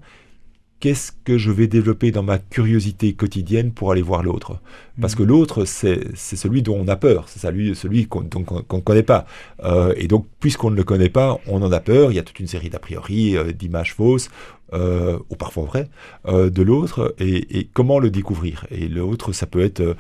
[0.82, 4.60] qu'est-ce que je vais développer dans ma curiosité quotidienne pour aller voir l'autre?
[5.00, 5.28] Parce que mm.
[5.28, 9.26] l'autre, c'est celui dont on a peur, c'est celui, celui qu'on ne connaît pas.
[9.64, 12.24] Euh, et donc, puisqu'on ne le connaît pas, on en a peur, il y a
[12.24, 14.30] toute une série d'a priori, euh, d'images fausses,
[14.74, 15.90] euh, ou parfois vraies,
[16.28, 18.66] de l'autre, et, et, comment le découvrir?
[18.72, 19.96] Et l'autre, ça peut être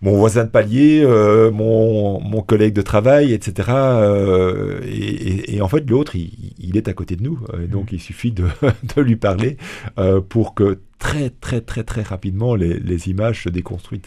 [0.00, 3.68] mon voisin de palier, euh, mon, mon, collègue de travail, etc.
[3.70, 7.40] Euh, et, et, en fait, l'autre, il, il, est à côté de nous.
[7.54, 8.46] Euh, donc, il suffit de,
[8.96, 9.56] de lui parler
[9.98, 14.02] euh, pour que très, très, très, très rapidement, les, les images se déconstruisent.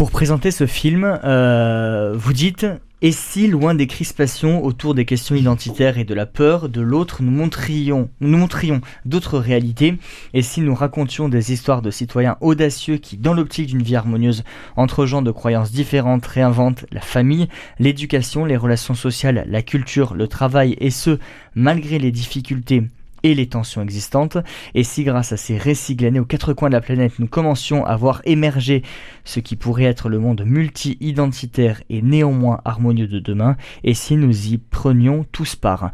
[0.00, 2.64] Pour présenter ce film, euh, vous dites
[3.02, 7.22] et si, loin des crispations autour des questions identitaires et de la peur de l'autre,
[7.22, 9.98] nous montrions, nous montrions d'autres réalités.
[10.32, 14.42] Et si nous racontions des histoires de citoyens audacieux qui, dans l'optique d'une vie harmonieuse
[14.74, 20.28] entre gens de croyances différentes, réinventent la famille, l'éducation, les relations sociales, la culture, le
[20.28, 21.18] travail, et ce,
[21.54, 22.84] malgré les difficultés
[23.22, 24.38] et les tensions existantes,
[24.74, 27.84] et si grâce à ces récits glanés aux quatre coins de la planète, nous commencions
[27.84, 28.82] à voir émerger
[29.24, 34.46] ce qui pourrait être le monde multi-identitaire et néanmoins harmonieux de demain, et si nous
[34.48, 35.90] y prenions tous part?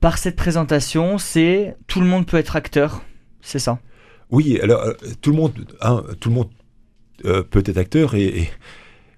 [0.00, 3.02] Par cette présentation, c'est tout le monde peut être acteur,
[3.40, 3.80] c'est ça?
[4.30, 6.50] Oui, alors euh, tout le monde, hein, tout le monde
[7.24, 8.50] euh, peut être acteur et,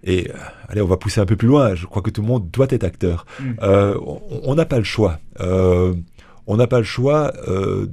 [0.04, 0.34] et euh,
[0.68, 1.74] allez, on va pousser un peu plus loin.
[1.74, 3.26] Je crois que tout le monde doit être acteur.
[3.40, 3.54] Mm.
[3.60, 5.18] on n'a pas le choix
[6.50, 7.86] on n'a pas le choix euh,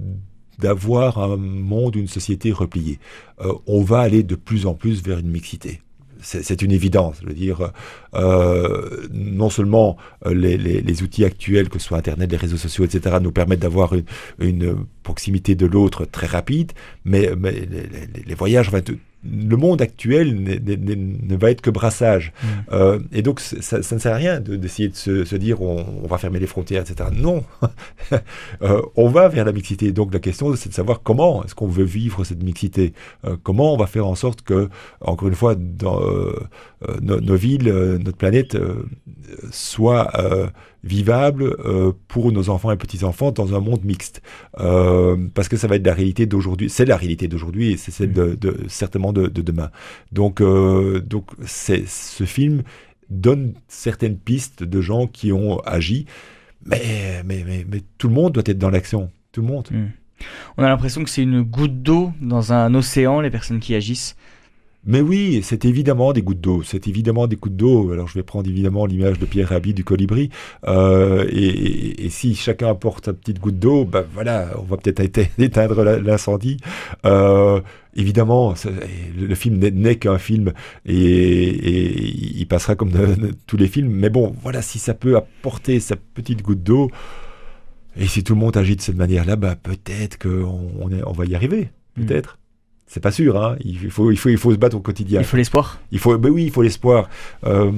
[0.57, 2.97] d'avoir un monde, une société repliée.
[3.39, 5.81] Euh, on va aller de plus en plus vers une mixité.
[6.19, 7.23] C'est une évidence.
[7.23, 7.71] Dire,
[8.15, 13.31] euh, non seulement les, outils actuels, que ce soit Internet, les réseaux sociaux, etc., nous
[13.31, 13.93] permettent d'avoir
[14.39, 16.71] une, proximité de l'autre très rapide,
[17.05, 18.81] mais, les, les, voyages, enfin,
[19.23, 22.31] le monde actuel ne va être que brassage.
[22.41, 22.47] Mm.
[22.71, 26.39] Euh, et donc, ça, ne sert à rien d'essayer de, se, dire on, va fermer
[26.39, 27.09] les frontières, etc.
[27.11, 27.43] Non,
[28.61, 29.91] euh, on va vers la mixité.
[29.91, 32.93] Donc, la question, c'est de savoir comment est-ce qu'on veut vivre cette mixité.
[33.25, 34.69] Euh, comment on va faire en sorte que,
[35.01, 35.99] encore une fois, dans
[37.01, 38.57] nos, villes, notre planète
[39.51, 40.11] soit
[40.87, 44.21] vivable euh, pour nos enfants et petits-enfants dans un monde mixte.
[44.59, 46.69] Euh, parce que ça va être la réalité d'aujourd'hui.
[46.69, 48.37] C'est la réalité d'aujourd'hui et c'est celle de,
[48.67, 49.69] certainement de, demain.
[50.11, 52.63] Donc, euh, donc ce film
[53.09, 56.05] donne certaines pistes de gens qui ont agi.
[56.65, 59.11] Mais, mais, mais, tout le monde doit être dans l'action.
[59.31, 59.67] Tout le monde.
[59.71, 59.87] Hmm.
[60.57, 64.15] On a l'impression que c'est une goutte d'eau dans un océan, les personnes qui agissent.
[64.87, 66.63] Mais oui, c'est évidemment des gouttes d'eau.
[66.63, 67.91] C'est évidemment des gouttes d'eau.
[67.91, 70.29] Alors je vais prendre évidemment l'image de Pierre Rabhi du colibri.
[70.65, 75.83] Euh, et, si chacun apporte sa petite goutte d'eau, ben voilà, on va peut-être éteindre
[75.83, 76.57] l'incendie.
[77.05, 77.59] Euh,
[77.97, 78.53] évidemment,
[79.17, 80.53] le film n'est qu'un film
[80.85, 82.91] et, il passera comme
[83.45, 83.91] tous les films.
[83.91, 86.89] Mais bon, voilà, si ça peut apporter sa petite goutte d'eau,
[87.99, 91.35] et si tout le monde agit de cette manière-là, ben peut-être qu'on on, va y
[91.35, 91.71] arriver.
[91.97, 92.05] Hmm.
[92.05, 92.36] Peut-être.
[92.87, 93.57] C'est pas sûr, hein.
[93.59, 95.19] il, faut, il, faut, il faut se battre au quotidien.
[95.19, 95.79] Il faut l'espoir.
[95.91, 97.09] Il faut, ben oui, il faut l'espoir.
[97.45, 97.71] Euh,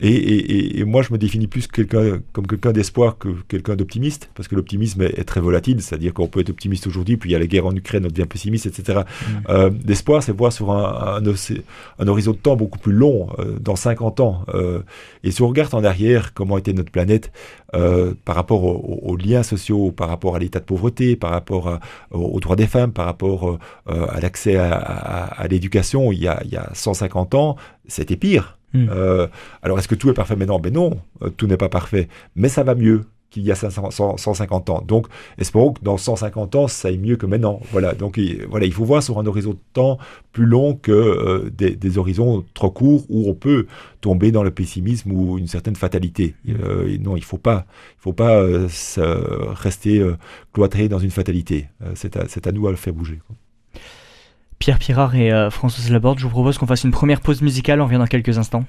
[0.00, 4.54] et, moi, je me définis plus quelqu'un, comme quelqu'un d'espoir que quelqu'un d'optimiste, parce que
[4.54, 7.46] l'optimisme est, très volatile, c'est-à-dire qu'on peut être optimiste aujourd'hui, puis il y a la
[7.46, 9.00] guerre en Ukraine, on devient pessimiste, etc.
[9.00, 9.32] Mm.
[9.50, 13.76] Euh, l'espoir, c'est voir sur un, un, horizon de temps beaucoup plus long, euh, dans
[13.76, 14.44] 50 ans.
[14.54, 14.80] Euh,
[15.22, 17.30] et si on regarde en arrière comment était notre planète
[18.24, 21.78] par rapport aux, liens sociaux, par rapport à l'état de pauvreté, par rapport
[22.10, 27.56] aux droits des femmes, par rapport à l'accès à, l'éducation, il y a 150 ans,
[27.88, 28.58] c'était pire.
[28.74, 28.88] Hmm.
[28.90, 29.26] Euh,
[29.62, 30.36] alors, est-ce que tout est parfait?
[30.36, 33.02] Maintenant Ben non, euh, tout n'est pas parfait, mais ça va mieux.
[33.32, 34.84] qu'il y a 150 ans.
[34.86, 35.06] Donc,
[35.38, 37.60] espérons que dans 150 ans, ça aille mieux que maintenant.
[37.72, 37.94] Voilà.
[37.94, 39.98] Donc, il, voilà, il faut voir sur un horizon de temps
[40.32, 43.66] plus long que euh, des, horizons trop courts où on peut
[44.00, 46.34] tomber dans le pessimisme ou une certaine fatalité.
[46.48, 47.64] Euh, non, il faut pas,
[47.98, 48.68] il faut pas euh,
[49.54, 50.04] rester
[50.52, 51.68] cloîtré dans une fatalité.
[51.94, 53.20] c'est à, à, nous à le faire bouger.
[54.62, 57.80] Pierre Pirard et Françoise Laborde, je vous propose qu'on fasse une première pause musicale.
[57.80, 58.64] On revient dans quelques instants.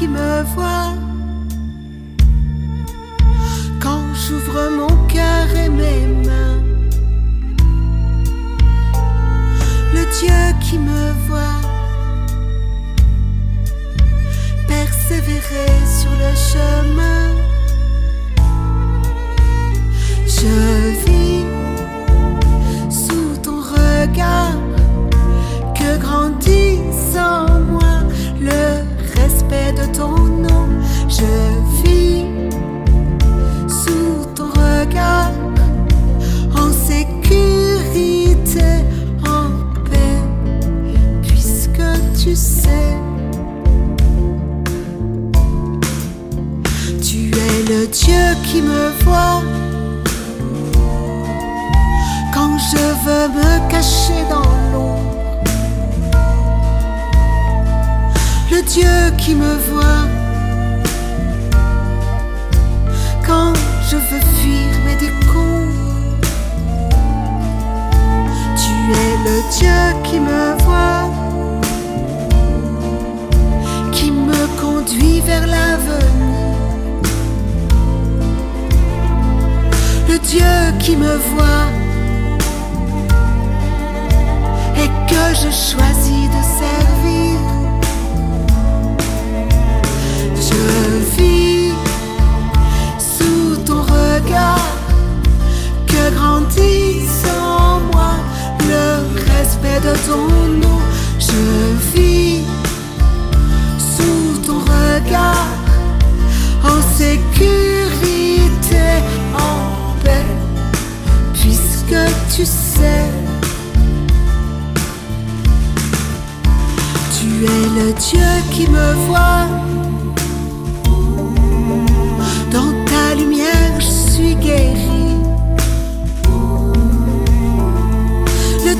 [0.00, 0.94] Qui me voit
[3.82, 6.62] quand j'ouvre mon cœur et mes mains.
[9.96, 11.60] Le Dieu qui me voit
[14.66, 17.22] persévérer sur le chemin.
[20.36, 20.56] Je
[21.04, 21.44] vis
[23.02, 24.60] sous ton regard
[25.78, 27.89] que grandisse en moi
[29.50, 30.39] respect de ton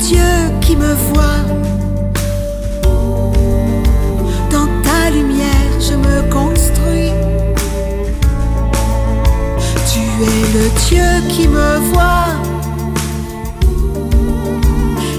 [0.00, 0.18] Dieu
[0.62, 1.44] qui me voit.
[4.50, 7.12] Dans ta lumière, je me construis.
[9.92, 12.34] Tu es le Dieu qui me voit,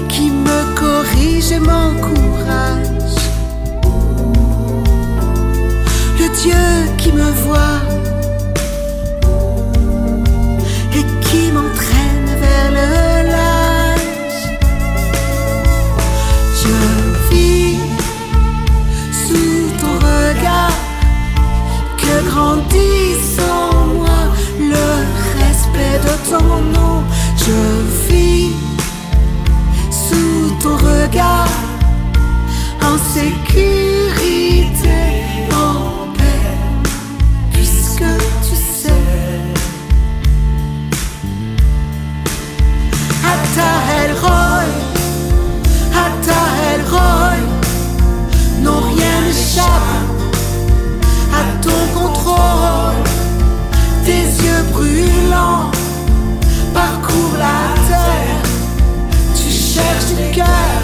[0.08, 3.20] qui me corrige et m'encourage.
[6.18, 7.91] Le Dieu qui me voit
[31.20, 33.68] en sécurité,
[35.52, 36.56] en paix,
[37.52, 38.04] puisque
[38.42, 38.92] tu sais.
[43.24, 43.72] Ata
[44.04, 44.66] El Roy,
[45.92, 46.40] Ata
[46.74, 47.36] El Roy,
[48.62, 50.22] non rien n'échappe
[51.34, 53.04] à ton contrôle
[54.04, 55.70] tes yeux brûlants
[56.72, 58.42] parcourent la terre.
[59.34, 60.81] Tu cherches le cœur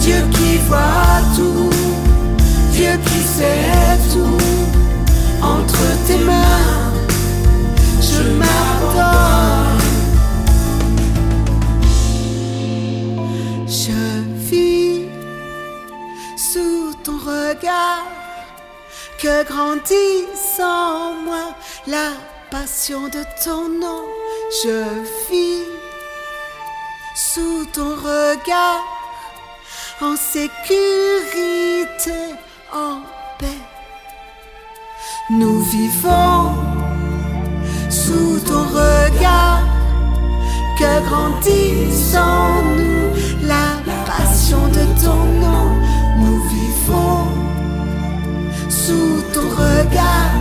[0.00, 1.70] Dieu qui voit tout,
[2.72, 4.38] Dieu qui sait tout.
[5.42, 6.92] Entre tes mains,
[8.00, 9.82] je m'abandonne.
[13.66, 15.06] Je vis
[16.36, 18.06] sous ton regard
[19.18, 20.26] que grandit
[20.60, 21.54] en moi
[21.86, 22.10] la
[22.50, 24.04] passion de ton nom.
[24.62, 24.84] Je
[25.30, 25.81] vis
[27.34, 28.84] sous ton regard
[30.02, 30.50] en sécurité,
[32.72, 33.00] en
[33.38, 33.62] paix.
[35.30, 36.52] Nous vivons
[37.88, 39.62] sous ton regard
[40.78, 43.68] que grandit sans nous la
[44.04, 45.66] passion de ton nom.
[46.18, 47.24] Nous vivons
[48.68, 50.34] sous ton regard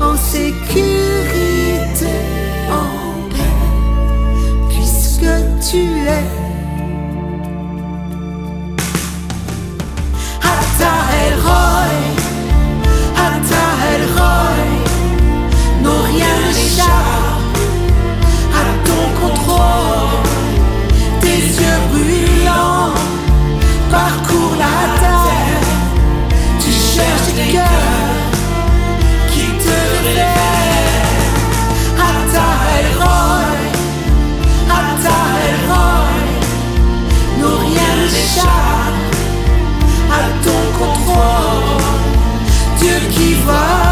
[0.00, 1.53] en sécurité,
[5.70, 6.24] tu es.
[10.52, 11.94] Atta El Roy,
[13.26, 14.64] Atta El Roy,
[15.82, 17.58] non rien n'échappe
[18.60, 20.22] à ton contrôle.
[21.22, 22.92] Tes yeux brûlants
[23.90, 25.68] parcourent la terre.
[26.60, 28.20] Tu cherches des cœurs
[29.32, 30.53] qui te révèrent.
[38.34, 39.14] Rien n'échappe
[40.10, 41.82] à ton contrôle.
[42.78, 43.83] Dieu qui voit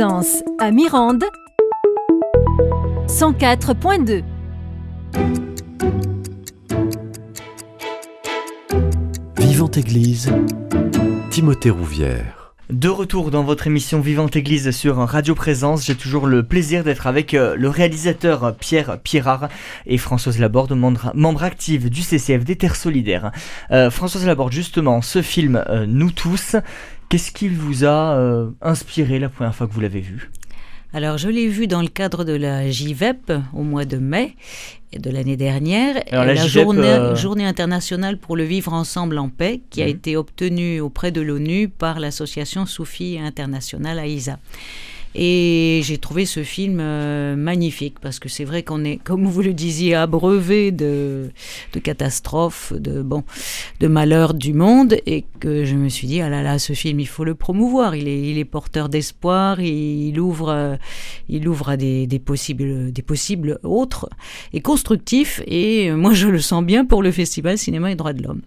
[0.00, 1.24] À Mirande
[3.08, 4.22] 104.2
[9.38, 10.30] Vivante Église,
[11.30, 12.37] Timothée Rouvière.
[12.70, 17.06] De retour dans votre émission Vivante Église sur Radio Présence, j'ai toujours le plaisir d'être
[17.06, 19.48] avec euh, le réalisateur Pierre Pirard
[19.86, 23.32] et Françoise Laborde, membre, active du CCF des Terres Solidaires.
[23.70, 26.56] Euh, Françoise Laborde, justement, ce film euh, Nous tous,
[27.08, 28.18] qu'est-ce qui vous a
[28.60, 30.30] inspiré la première fois que vous l'avez vu?
[30.94, 34.34] Alors, je l'ai vu dans le cadre de la JVEP au mois de mai
[34.98, 39.18] de l'année dernière, Alors, la la JVEP, journée, euh, journée internationale pour le vivre ensemble
[39.18, 39.90] en paix, qui a Mhm.
[39.90, 44.38] été obtenue auprès de l'ONU par l'association Soufi internationale AISA.
[45.14, 49.42] Et j'ai trouvé ce film euh, magnifique parce que c'est vrai qu'on est, comme vous
[49.42, 51.30] le disiez, abreuvé de,
[51.72, 53.24] de catastrophes, de bon,
[53.80, 57.00] de malheurs du monde, et que je me suis dit ah là là, ce film,
[57.00, 57.96] il faut le promouvoir.
[57.96, 59.60] Il est, il est porteur d'espoir.
[59.60, 60.76] Il, il ouvre, euh,
[61.28, 64.08] il ouvre à des, des possibles, des possibles autres
[64.52, 65.42] et constructifs.
[65.46, 68.42] Et moi, je le sens bien pour le festival Cinéma et Droits de l'Homme.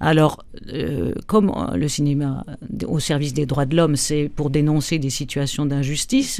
[0.00, 2.44] Alors, euh, comme le cinéma
[2.86, 5.87] au service des droits de l'homme, c'est pour dénoncer des situations d'injustice,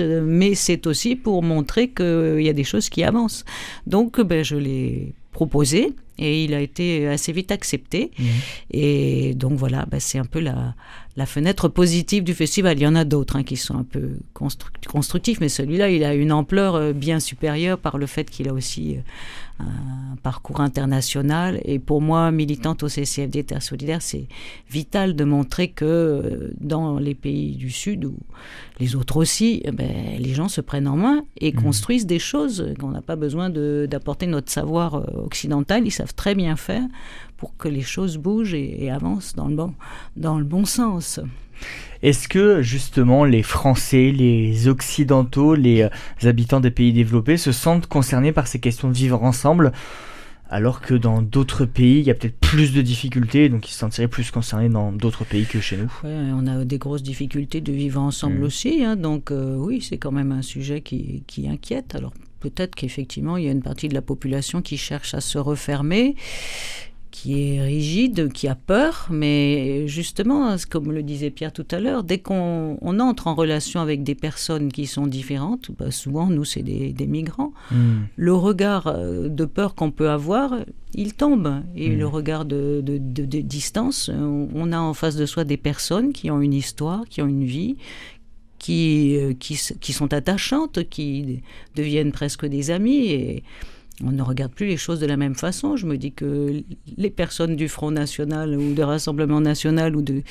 [0.00, 3.44] euh, mais c'est aussi pour montrer qu'il y a des choses qui avancent.
[3.86, 8.10] Donc, ben, je l'ai proposé et il a été assez vite accepté.
[8.72, 10.74] Et donc voilà, ben, c'est un peu la,
[11.18, 12.78] la fenêtre positive du festival.
[12.78, 16.04] Il y en a d'autres hein, qui sont un peu construct- constructifs, mais celui-là, il
[16.04, 20.60] a une ampleur euh, bien supérieure par le fait qu'il a aussi euh, un parcours
[20.60, 21.60] international.
[21.64, 24.28] Et pour moi, militante au CCFD Terre Solidaire, c'est
[24.70, 28.14] vital de montrer que euh, dans les pays du Sud, ou
[28.78, 32.74] les autres aussi, eh ben, les gens se prennent en main et construisent des choses
[32.78, 35.84] qu'on n'a pas besoin d'apporter notre savoir occidental.
[35.84, 36.84] Ils savent très bien faire
[37.38, 39.74] pour que les choses bougent et, et avancent dans le bon,
[40.16, 41.20] dans le bon sens.
[42.02, 45.88] Est-ce que justement les Français, les Occidentaux, les euh,
[46.28, 49.72] habitants des pays développés se sentent concernés par ces questions de vivre ensemble
[50.50, 53.80] alors que dans d'autres pays, il y a peut-être plus de difficultés, donc ils se
[53.80, 55.92] sentiraient plus concernés dans d'autres pays que chez nous?
[56.02, 58.44] Ouais, on a des grosses difficultés de vivre ensemble Mm.
[58.44, 61.94] aussi, hein, donc euh, oui, c'est quand même un sujet qui, qui inquiète.
[61.94, 65.36] Alors peut-être qu'effectivement, il y a une partie de la population qui cherche à se
[65.36, 66.16] refermer.
[67.10, 72.04] Qui est rigide, qui a peur, mais justement, comme le disait Pierre tout à l'heure,
[72.04, 76.44] dès qu'on on entre en relation avec des personnes qui sont différentes, bah, souvent nous
[76.44, 78.02] c'est des, des migrants, Hmm.
[78.16, 80.56] le regard euh, de peur qu'on peut avoir,
[80.94, 81.62] il tombe.
[81.76, 81.98] Et Mm.
[81.98, 86.12] le regard de, de- de- de distance, on a en face de soi des personnes
[86.12, 87.76] qui ont une histoire, qui ont une vie,
[88.58, 89.54] qui, euh, qui,
[89.92, 91.42] sont attachantes, qui
[91.76, 93.06] deviennent presque des amis.
[93.06, 93.42] Et
[94.04, 95.76] on ne regarde plus les choses de la même façon.
[95.76, 96.62] Je me dis que
[96.96, 100.22] les personnes du Front National ou de Rassemblement National ou de,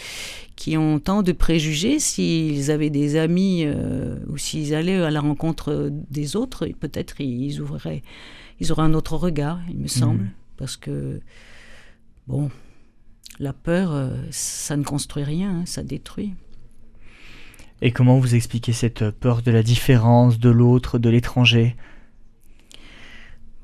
[0.55, 5.20] qui ont tant de préjugés, s'ils avaient des amis euh, ou s'ils allaient à la
[5.20, 8.03] rencontre des autres, peut-être ils ouvriraient,
[8.61, 10.30] ils auraient un autre regard, il me semble, Mhm.
[10.55, 11.20] parce que
[12.28, 12.49] bon,
[13.39, 16.34] la peur, euh, ça ne construit rien, hein, ça détruit.
[17.82, 21.76] Et comment vous expliquez cette peur de la différence, de l'autre, de l'étranger?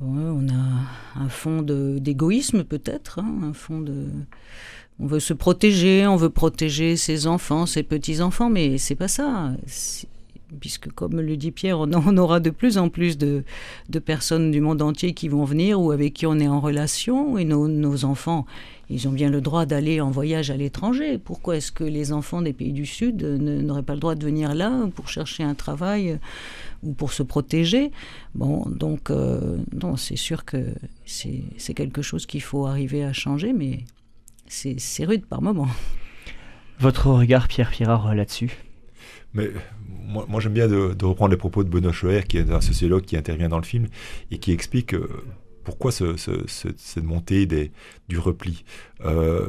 [0.06, 4.08] On a un fond d'égoïsme peut-être, hein, un fond de...
[4.99, 9.51] On veut se protéger, on veut protéger ses enfants, ses petits-enfants, mais c'est pas ça.
[10.60, 13.43] Puisque, comme le dit Pierre, on, aura de plus en plus de,
[14.06, 17.45] personnes du monde entier qui vont venir ou avec qui on est en relation, et
[17.45, 18.45] nos, enfants,
[18.89, 21.18] ils ont bien le droit d'aller en voyage à l'étranger.
[21.18, 24.54] Pourquoi est-ce que les enfants des pays du Sud n'auraient pas le droit de venir
[24.54, 26.20] là pour chercher un travail
[26.84, 27.91] ou pour se protéger
[28.36, 30.73] Bon, donc, euh, non, c'est sûr que
[31.05, 33.86] c'est c'est quelque chose qu'il faut arriver à changer, mais
[34.47, 35.67] c'est c'est rude par moment.
[36.79, 38.51] Votre regard, Pierre Pirard, là-dessus?
[39.34, 39.49] Mais
[39.88, 42.61] moi, moi, j'aime bien de, de reprendre les propos de Benoît Schoer, qui est un
[42.61, 43.88] sociologue qui intervient dans le film
[44.31, 45.07] et qui explique euh,
[45.63, 47.71] pourquoi ce- ce- ce- cette montée des,
[48.09, 48.63] du repli.
[49.05, 49.47] Euh,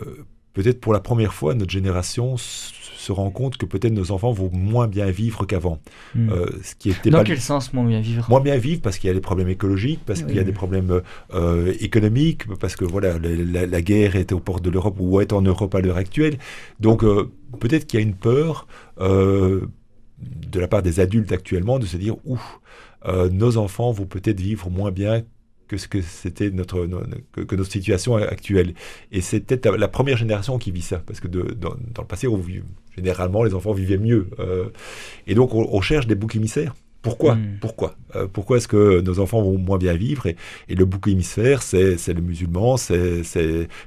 [0.55, 4.51] peut-être pour la première fois, notre génération se rend compte que peut-être nos enfants vont
[4.51, 5.79] moins bien vivre qu'avant.
[6.15, 6.31] Hmm.
[6.31, 8.27] Euh, ce qui était Dans pas quel sens moins bien vivre?
[8.31, 10.27] Moins bien vivre parce qu'il y a des problèmes écologiques, parce Oui.
[10.29, 11.03] qu'il y a des problèmes
[11.35, 15.21] euh, économiques, parce que voilà, la, la- la guerre est aux portes de l'Europe ou
[15.21, 16.39] est en Europe à l'heure actuelle.
[16.81, 17.31] Donc euh,
[17.61, 18.67] peut-être qu'il y a une peur
[19.01, 19.67] euh,
[20.19, 22.41] de la part des adultes actuellement de se dire ouh,
[23.07, 25.25] euh, nos enfants vont peut-être vivre moins bien
[25.69, 27.03] que ce que c'était notre, no-
[27.33, 28.75] que, que notre situation actuelle.
[29.13, 32.07] Et c'est peut-être la, première génération qui vit ça, parce que de- dans, dans le
[32.09, 32.63] passé, on vit-
[32.97, 34.29] généralement, les enfants vivaient mieux.
[34.39, 34.67] euh,
[35.27, 36.75] et donc, on, on cherche des boucs émissaires.
[37.03, 37.35] Pourquoi?
[37.35, 37.59] Mm.
[37.61, 37.97] Pourquoi?
[38.17, 40.27] Euh, Pourquoi est-ce que nos enfants vont moins bien vivre?
[40.27, 40.37] Et,
[40.71, 43.23] et le bouc émissaire, c'est le musulman, c'est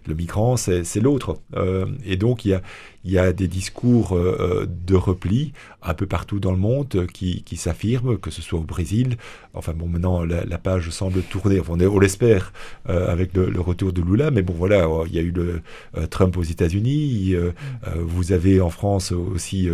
[0.08, 1.40] le migrant, c'est c'est l'autre.
[1.56, 2.62] Euh, et donc, il y a,
[3.08, 6.90] il y a des discours euh, euh, de repli un peu partout dans le monde
[6.96, 9.16] euh, qui, qui s'affirment, que ce soit au Brésil.
[9.54, 12.52] Enfin, bon, maintenant, la, la page semble tourner, enfin, on, l'espère,
[12.86, 14.30] avec le, le retour de Lula.
[14.30, 15.62] Mais bon, voilà, il y a eu le
[16.10, 17.34] Trump aux États-Unis.
[17.34, 17.52] euh,
[17.98, 19.68] vous avez en France aussi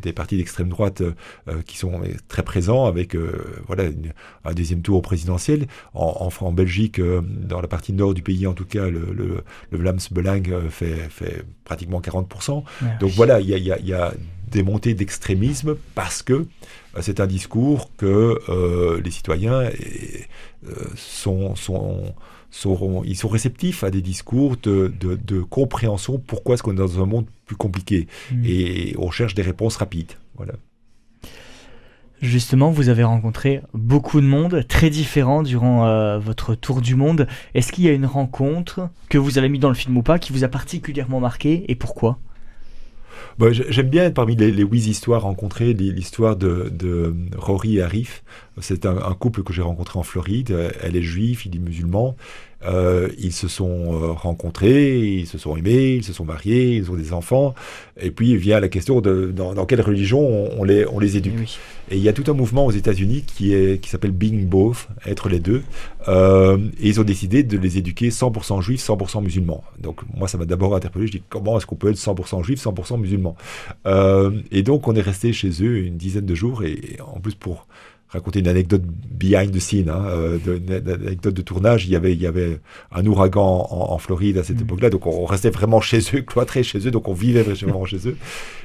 [0.00, 1.02] des partis d'extrême droite
[1.66, 3.14] qui sont très présents avec
[3.66, 4.12] voilà, une-
[4.44, 5.66] un deuxième tour au présidentiel.
[5.94, 9.78] En, en, Belgique, dans la partie nord du pays, en tout cas, le, le, le
[9.78, 12.59] Vlaams Belang fait, fait pratiquement 40%.
[13.00, 14.12] Donc voilà, il y a, il y a- il y a
[14.50, 16.46] des montées d'extrémisme parce que euh,
[17.02, 19.70] c'est un discours que euh, les citoyens euh,
[20.96, 22.14] sont, sont,
[22.50, 26.76] seront, ils sont réceptifs à des discours de, de, de compréhension pourquoi est-ce qu'on est
[26.76, 28.42] dans un monde plus compliqué Hmm.
[28.44, 30.12] et on cherche des réponses rapides.
[30.36, 30.54] Voilà.
[32.20, 37.26] Justement, vous avez rencontré beaucoup de monde, très différent durant euh, votre tour du monde.
[37.54, 40.18] Est-ce qu'il y a une rencontre que vous avez mis dans le film ou pas
[40.18, 42.18] qui vous a particulièrement marqué et pourquoi?
[43.38, 47.82] Bon, j'ai- J'aime bien parmi les, les huit histoires rencontrées l'histoire de, de Rory et
[47.82, 48.22] Arif.
[48.60, 50.72] C'est un, un couple que j'ai rencontré en Floride.
[50.82, 52.16] Elle est juive, il est musulman.
[52.64, 56.90] Euh, ils se sont euh, rencontrés, ils se sont aimés, ils se sont mariés, ils
[56.90, 57.54] ont des enfants.
[58.00, 61.16] Et puis vient la question de dans, dans quelle religion on, on les, on les
[61.16, 61.34] éduque.
[61.36, 61.58] Eh oui.
[61.92, 64.88] Et il y a tout un mouvement aux États-Unis qui, est, qui s'appelle Being Both,
[65.06, 65.62] être les deux.
[66.08, 69.64] Euh, et ils ont décidé de les éduquer 100% juifs, 100% musulmans.
[69.80, 71.06] Donc moi, ça m'a d'abord interpellé.
[71.08, 73.34] Je dis comment est-ce qu'on peut être 100% juif, 100% musulman
[73.86, 76.62] Euh, Et donc on est resté chez eux une dizaine de jours.
[76.62, 77.66] Et, et en plus pour
[78.10, 81.96] raconter une anecdote behind the scene, hein, euh, de, une, anecdote de tournage, il y
[81.96, 82.58] avait, il y avait
[82.92, 84.62] un ouragan en, en Floride à cette Mhm.
[84.64, 84.90] époque-là.
[84.90, 86.90] Donc on, restait vraiment chez eux, cloîtrés chez eux.
[86.90, 88.16] Donc on vivait vraiment chez eux.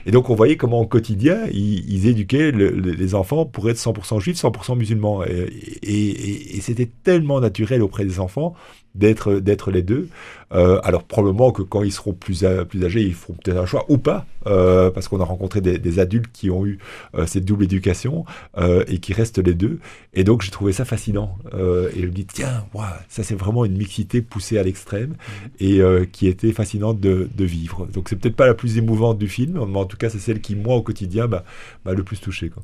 [0.08, 3.70] Et donc on voyait comment au quotidien, ils, ils éduquaient le- le- les enfants pour
[3.70, 5.24] être 100% juifs, 100% musulmans.
[5.24, 5.48] Et,
[5.84, 8.56] et- et- et c'était tellement naturel auprès des enfants
[8.96, 10.08] d'être d'être les deux.
[10.54, 13.66] Euh, alors probablement que quand ils seront plus, a- plus âgés, ils feront peut-être un
[13.66, 16.78] choix ou pas, euh, parce qu'on a rencontré des, des adultes qui ont eu
[17.16, 18.26] euh, cette double éducation
[18.58, 19.80] euh, et qui restent les deux.
[20.14, 21.38] Et donc j'ai trouvé ça fascinant.
[21.54, 25.16] Euh, et je me dis, tiens, ouah, ça c'est vraiment une mixité poussée à l'extrême
[25.60, 27.88] et euh, qui était fascinante de, de vivre.
[27.88, 30.40] Donc c'est peut-être pas la plus émouvante du film, mais en tout cas c'est celle
[30.42, 31.44] qui, moi, au quotidien, m'a
[31.86, 32.50] m'a le plus touché.
[32.50, 32.64] Quoi.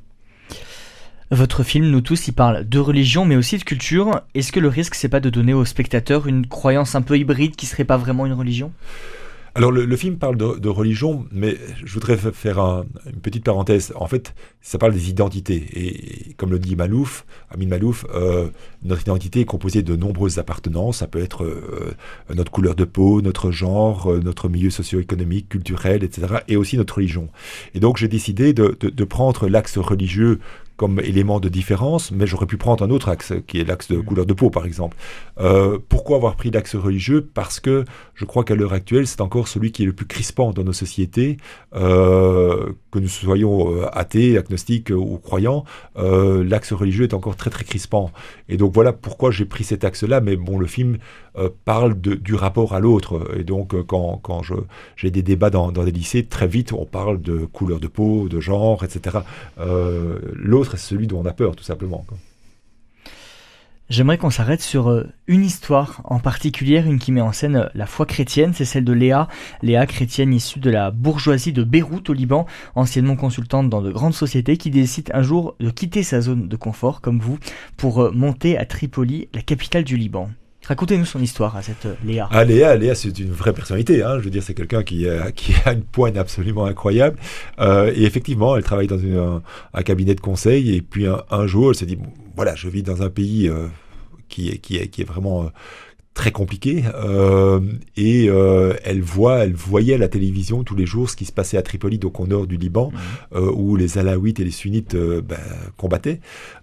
[1.32, 4.20] Votre film, nous tous, il parle de religion mais aussi de culture.
[4.34, 7.56] Est-ce que le risque, c'est pas de donner aux spectateurs une croyance un peu hybride
[7.56, 8.74] qui serait pas vraiment une religion?
[9.54, 13.92] Alors le, film parle de, religion, mais je voudrais faire une petite parenthèse.
[13.98, 15.68] En fait, ça parle des identités.
[15.74, 18.48] Et, comme le dit Malouf, Amin Malouf, euh,
[18.84, 21.00] notre identité est composée de nombreuses appartenances.
[21.00, 21.94] Ça peut être euh,
[22.34, 26.36] notre couleur de peau, notre genre, euh, notre milieu socio-économique, culturel, etc.
[26.48, 27.28] Et aussi notre religion.
[27.74, 30.40] Et donc j'ai décidé de, de prendre l'axe religieux
[30.82, 33.98] comme élément de différence, mais j'aurais pu prendre un autre axe, qui est l'axe de
[33.98, 34.04] mm.
[34.04, 34.98] couleur de peau, par exemple.
[35.40, 37.30] Euh, pourquoi avoir pris l'axe religieux?
[37.36, 40.54] Parce que je crois qu'à l'heure actuelle, c'est encore celui qui est le plus crispant
[40.54, 41.38] dans nos sociétés,
[41.76, 45.66] euh, que nous soyons euh, athées, agnostiques ou croyants,
[45.96, 48.10] l'axe religieux est encore très très crispant.
[48.50, 50.98] Et donc voilà pourquoi j'ai pris cet axe-là, mais bon, le film
[51.66, 53.36] parle de, du rapport à l'autre.
[53.38, 54.42] Et donc quand, quand
[54.96, 58.28] j'ai des débats dans, dans, des lycées, très vite on parle de couleur de peau,
[58.30, 59.20] de genre, etc.
[59.58, 62.06] l'autre c'est celui dont on a peur, tout simplement.
[63.92, 67.68] J'aimerais qu'on s'arrête sur euh, une histoire en particulier, une qui met en scène euh,
[67.74, 69.28] la foi chrétienne, c'est celle de Léa.
[69.62, 74.14] Léa, chrétienne issue de la bourgeoisie de Beyrouth au Liban, anciennement consultante dans de grandes
[74.14, 77.38] sociétés, qui décide un jour de quitter sa zone de confort, comme vous,
[77.76, 80.30] pour euh, monter à Tripoli, la capitale du Liban.
[80.72, 82.30] Racontez-nous son histoire à cette euh, Léa.
[82.32, 84.04] Ah, Léa, Léa c'est une vraie personnalité.
[84.04, 84.20] Hein.
[84.20, 87.18] Je veux dire, c'est quelqu'un qui, a une poigne absolument incroyable.
[87.60, 90.74] Euh, et effectivement, elle travaille dans un, cabinet de conseil.
[90.74, 91.98] Et puis un, jour, elle s'est dit,
[92.38, 93.68] voilà, je vis dans un pays euh,
[94.30, 94.48] qui
[94.78, 95.52] est vraiment
[96.14, 97.62] très compliqué euh,
[97.96, 101.32] et euh, elle voit, elle voyait à la télévision tous les jours ce qui se
[101.32, 103.36] passait à Tripoli, donc au nord du Liban, mmh.
[103.38, 105.40] euh, où les Alaouites et les Sunnites euh, ben,
[105.78, 106.20] combattaient.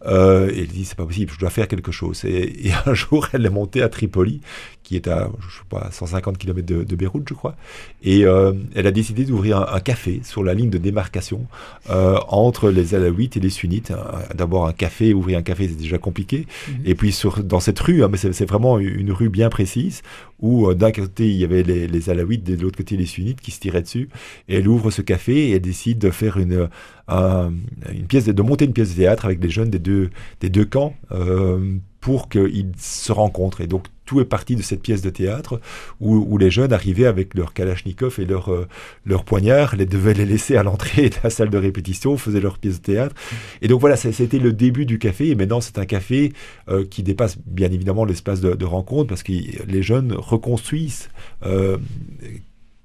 [0.06, 2.24] Euh, et elle dit c'est pas possible, je dois faire quelque chose.
[2.24, 4.42] Et, et, un jour, elle est montée à Tripoli,
[4.88, 7.54] qui est à je sais pas 150 km de, de Beyrouth, je crois,
[8.02, 11.46] et euh, elle a décidé d'ouvrir un, un, café sur la ligne de démarcation
[11.88, 13.92] entre les Alaouites et les Sunnites.
[14.34, 16.46] D'abord un café, ouvrir un café, c'est déjà compliqué.
[16.46, 16.72] Mmh.
[16.86, 20.02] Et puis sur dans cette rue, hein, mais c'est vraiment une rue bien précise,
[20.40, 23.40] où euh, d'un côté il y avait les, les Alaouites, de l'autre côté les Sunnites
[23.40, 24.08] qui se tiraient dessus.
[24.48, 26.68] Et elle ouvre ce café et elle décide de faire une,
[27.08, 30.10] une pièce, de, monter une pièce de théâtre avec des jeunes des deux,
[30.40, 33.60] des deux camps euh, pour qu'ils se rencontrent.
[33.60, 35.60] Et donc tout est parti de cette pièce de théâtre
[36.00, 38.66] où, où les jeunes arrivaient avec leur kalachnikov et leur, euh,
[39.04, 42.58] leur poignard, les devaient les laisser à l'entrée de la salle de répétition, faisaient leur
[42.58, 43.14] pièce de théâtre.
[43.60, 45.28] Et donc voilà, c'était le début du café.
[45.28, 46.32] Et maintenant, c'est un café
[46.68, 51.08] euh, qui dépasse bien évidemment l'espace de, rencontre parce que les jeunes reconstruisent
[51.44, 51.78] euh,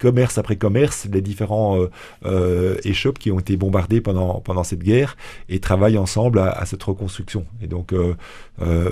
[0.04, 1.90] commerce après commerce, les différents euh,
[2.26, 5.16] euh, échoppes qui ont été bombardés pendant, pendant cette guerre
[5.48, 7.46] et travaillent ensemble à, cette reconstruction.
[7.62, 8.16] Et donc, euh,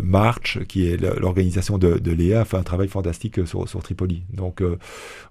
[0.02, 4.24] March, qui est l'organisation de, de Léa, fait un travail fantastique sur, sur Tripoli.
[4.34, 4.64] Donc,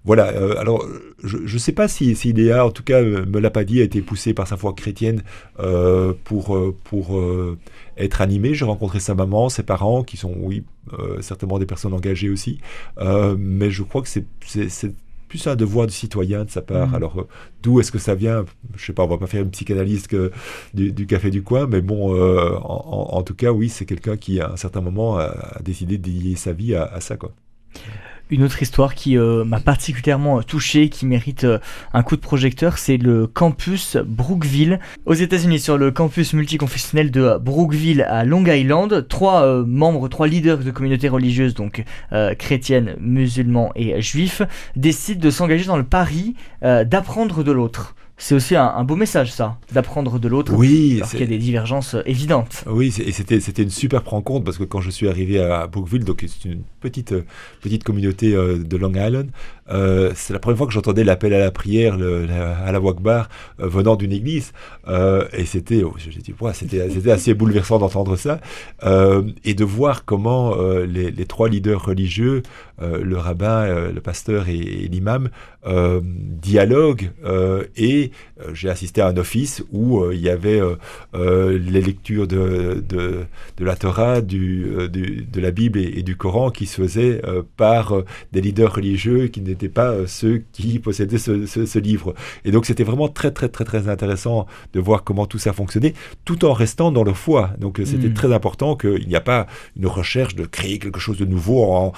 [0.05, 0.25] voilà.
[0.59, 0.85] alors,
[1.23, 3.83] je ne sais pas si, si Léa, en tout cas, me l'a pas dit, a
[3.83, 5.23] été poussée par sa foi chrétienne
[6.23, 7.23] pour, pour
[7.97, 8.53] être animée.
[8.53, 10.63] J'ai rencontré sa maman, ses parents, qui sont, oui,
[11.21, 12.59] certainement des personnes engagées aussi.
[12.99, 14.25] mais je crois que c'est
[15.31, 16.89] plus un devoir de citoyen de sa part.
[16.89, 16.95] Mm.
[16.95, 17.27] Alors, euh,
[17.63, 18.43] d'où est-ce que ça vient?
[18.75, 20.29] Je sais pas, on va pas faire une psychanalyse que
[20.73, 24.51] du, café du coin, mais bon, euh, en, tout cas, oui, c'est quelqu'un qui, à
[24.51, 27.31] un certain moment, a, décidé de dédier sa vie à, à ça, quoi
[28.31, 31.59] une autre histoire qui euh, m'a particulièrement touché, qui mérite euh,
[31.93, 37.37] un coup de projecteur, c'est le campus Brookville aux États-Unis, sur le campus multiconfessionnel de
[37.37, 39.05] Brookville à Long Island.
[39.09, 41.83] Trois euh, membres, trois leaders de communautés religieuses, donc
[42.39, 44.41] chrétiennes, musulmans et juifs,
[44.77, 49.57] décident de s'engager dans le pari d'apprendre de l'autre c'est aussi un, beau message, ça,
[49.71, 50.53] d'apprendre de l'autre.
[50.53, 50.97] Oui.
[50.97, 52.63] Alors qu'il y a des divergences euh, évidentes.
[52.67, 56.03] Oui, et c'était, c'était une super rencontre parce que quand je suis arrivé à Brookville,
[56.03, 57.25] donc c'est une petite, euh,
[57.61, 59.31] petite communauté euh, de Long Island,
[59.71, 63.29] euh, c'est la première fois que j'entendais l'appel à la prière, le, à la Wakbar,
[63.59, 64.53] euh, venant d'une église.
[64.87, 68.39] Euh, et c'était, oh, dit, c'était, c'était assez bouleversant d'entendre ça.
[69.43, 72.43] et de voir comment les, les, trois leaders religieux,
[72.79, 75.29] le rabbin, le pasteur et, et l'imam,
[75.65, 77.11] dialoguent.
[77.77, 78.11] et
[78.53, 80.61] j'ai assisté à un office où il y avait
[81.13, 83.25] les lectures de, de,
[83.57, 87.21] de, la Torah, du, du, de la Bible et, et, du Coran qui se faisaient
[87.57, 87.93] par
[88.31, 92.13] des leaders religieux qui n'étaient pas euh, ceux qui possédaient ce, livre.
[92.45, 95.93] Et donc c'était vraiment très très très très intéressant de voir comment tout ça fonctionnait,
[96.25, 97.51] tout en restant dans leur foi.
[97.59, 98.13] Donc euh, c'était hmm.
[98.13, 101.93] très important qu'il n'y a pas une recherche de créer quelque chose de nouveau en,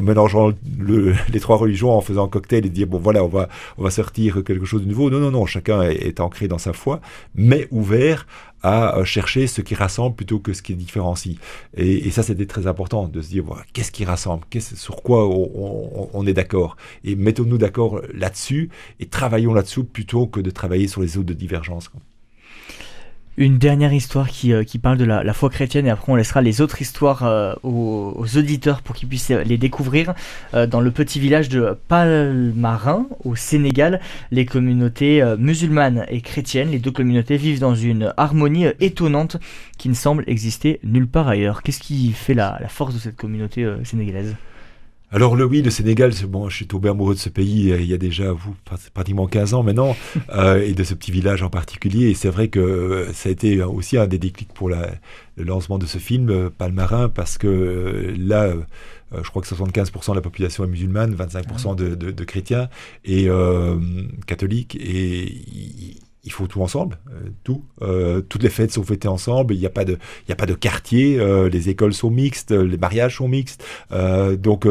[0.00, 0.52] mélangeant
[1.32, 3.90] les trois religions, en faisant un cocktail et dire bon voilà on va on va
[3.90, 5.10] sortir quelque chose de nouveau.
[5.10, 7.00] Non non non, chacun est, ancré dans sa foi,
[7.34, 8.26] mais ouvert
[8.62, 11.36] à euh, chercher ce qui rassemble plutôt que ce qui différencie.
[11.76, 14.44] Et, ça, c'était très important de se dire, qu'est-ce qui rassemble?
[14.58, 16.76] Sur quoi on, on, est d'accord?
[17.04, 18.70] Et mettons-nous d'accord là-dessus
[19.00, 21.90] et travaillons là-dessus plutôt que de travailler sur les zones de divergence.
[23.40, 26.42] Une dernière histoire qui, euh, qui parle de la, foi chrétienne et après on laissera
[26.42, 30.12] les autres histoires euh, aux, auditeurs pour qu'ils puissent les découvrir.
[30.54, 34.00] Euh, dans le petit village de Palmarin au Sénégal,
[34.32, 39.36] les communautés musulmanes et chrétiennes, les deux communautés vivent dans une harmonie étonnante
[39.78, 41.62] qui ne semble exister nulle part ailleurs.
[41.62, 44.34] Qu'est-ce qui fait la, force de cette communauté sénégalaise?
[45.10, 47.94] Alors le oui, le Sénégal, bon, je suis tombé amoureux de ce pays il y
[47.94, 48.54] a déjà vous,
[48.92, 49.96] pratiquement 15 ans maintenant,
[50.34, 52.10] euh, et de ce petit village en particulier.
[52.10, 54.90] Et c'est vrai que ça a été aussi un des déclics pour la,
[55.36, 58.52] le lancement de ce film, Palmarin, parce que là,
[59.14, 62.68] euh, je crois que 75% de la population est musulmane, 25% de, de, de, chrétiens
[63.04, 63.76] et euh,
[64.26, 64.76] catholiques.
[64.80, 67.64] Et il faut tout ensemble, euh, tout.
[67.82, 69.54] Euh, toutes les fêtes sont fêtées ensemble.
[69.54, 71.18] Il n'y a pas de, il y a pas de quartier.
[71.18, 73.64] Euh, les écoles sont mixtes, les mariages sont mixtes.
[74.38, 74.66] donc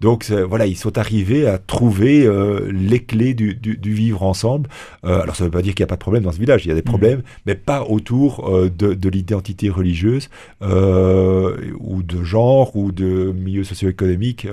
[0.00, 2.28] donc voilà, ils sont arrivés à trouver
[2.70, 4.68] les clés du, du, du, vivre ensemble.
[5.02, 6.64] Alors ça ne veut pas dire qu'il n'y a pas de problème dans ce village,
[6.64, 7.42] il y a des problèmes, mmh.
[7.46, 10.28] mais pas autour de, de l'identité religieuse
[10.60, 14.46] ou de genre ou de milieu socio-économique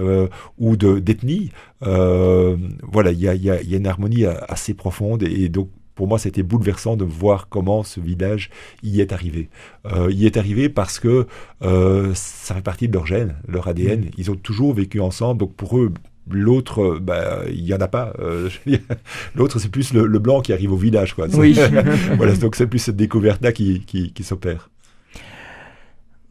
[0.58, 1.52] ou d'ethnie.
[1.80, 5.70] voilà, il y a, y, a, y a, une harmonie assez profonde et, et donc
[5.96, 8.50] pour moi, c'était bouleversant de voir comment ce village
[8.84, 9.50] y est arrivé.
[9.86, 11.26] Euh, y est arrivé parce que
[11.64, 14.02] euh, ça fait partie de leur gène, leur ADN.
[14.02, 14.12] Mmh.
[14.18, 15.91] Ils ont toujours vécu ensemble, donc pour eux,
[16.30, 18.14] L'autre, bah, il n'y en a pas.
[18.20, 18.50] Euh,
[19.36, 21.14] L'autre, c'est plus le, le, blanc qui arrive au village.
[21.14, 21.28] Quoi.
[21.34, 21.58] Oui.
[22.18, 24.70] voilà, donc c'est plus cette découverte-là qui, qui, qui s'opère.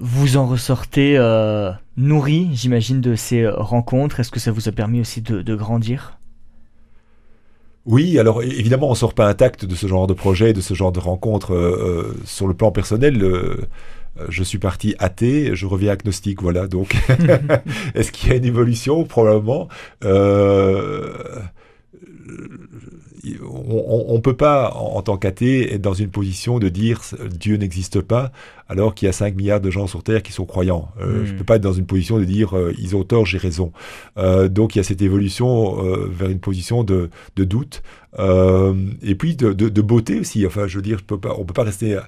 [0.01, 4.19] Vous en ressortez euh, nourri, j'imagine, de ces rencontres.
[4.19, 6.19] Est-ce que ça vous a permis aussi de, de grandir?
[7.87, 10.93] Oui, alors évidemment, on sort pas intact de ce genre de projet, de ce genre
[10.93, 11.55] de rencontre.
[11.55, 13.57] Euh, sur le plan personnel, euh,
[14.28, 16.66] je suis parti athée, je reviens agnostique, voilà.
[16.66, 16.97] Donc,
[17.95, 19.05] est-ce qu'il y a une évolution?
[19.05, 19.68] Probablement.
[20.05, 21.12] Euh,
[23.42, 27.57] on ne peut pas, en, en tant qu'athée, être dans une position de dire Dieu
[27.57, 28.32] n'existe pas,
[28.68, 30.88] alors qu'il y a 5 milliards de gens sur Terre qui sont croyants.
[31.01, 31.26] Euh, mmh.
[31.26, 33.38] Je ne peux pas être dans une position de dire euh, ils ont tort, j'ai
[33.38, 33.72] raison.
[34.18, 37.82] Euh, donc il y a cette évolution euh, vers une position de, de doute
[38.18, 40.47] euh, et puis de, de, de, beauté aussi.
[40.47, 41.99] Enfin, je veux dire, peux pas, on ne peut pas rester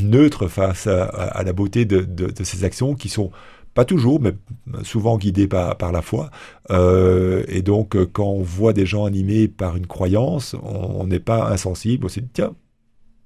[0.00, 3.32] neutre face à, à, la beauté de ces actions qui sont
[3.74, 4.34] pas toujours, mais
[4.82, 6.30] souvent guidés par, par la foi.
[6.70, 11.50] Euh, et donc, quand on voit des gens animés par une croyance, on n'est pas
[11.50, 12.06] insensible.
[12.06, 12.54] On se dit, tiens,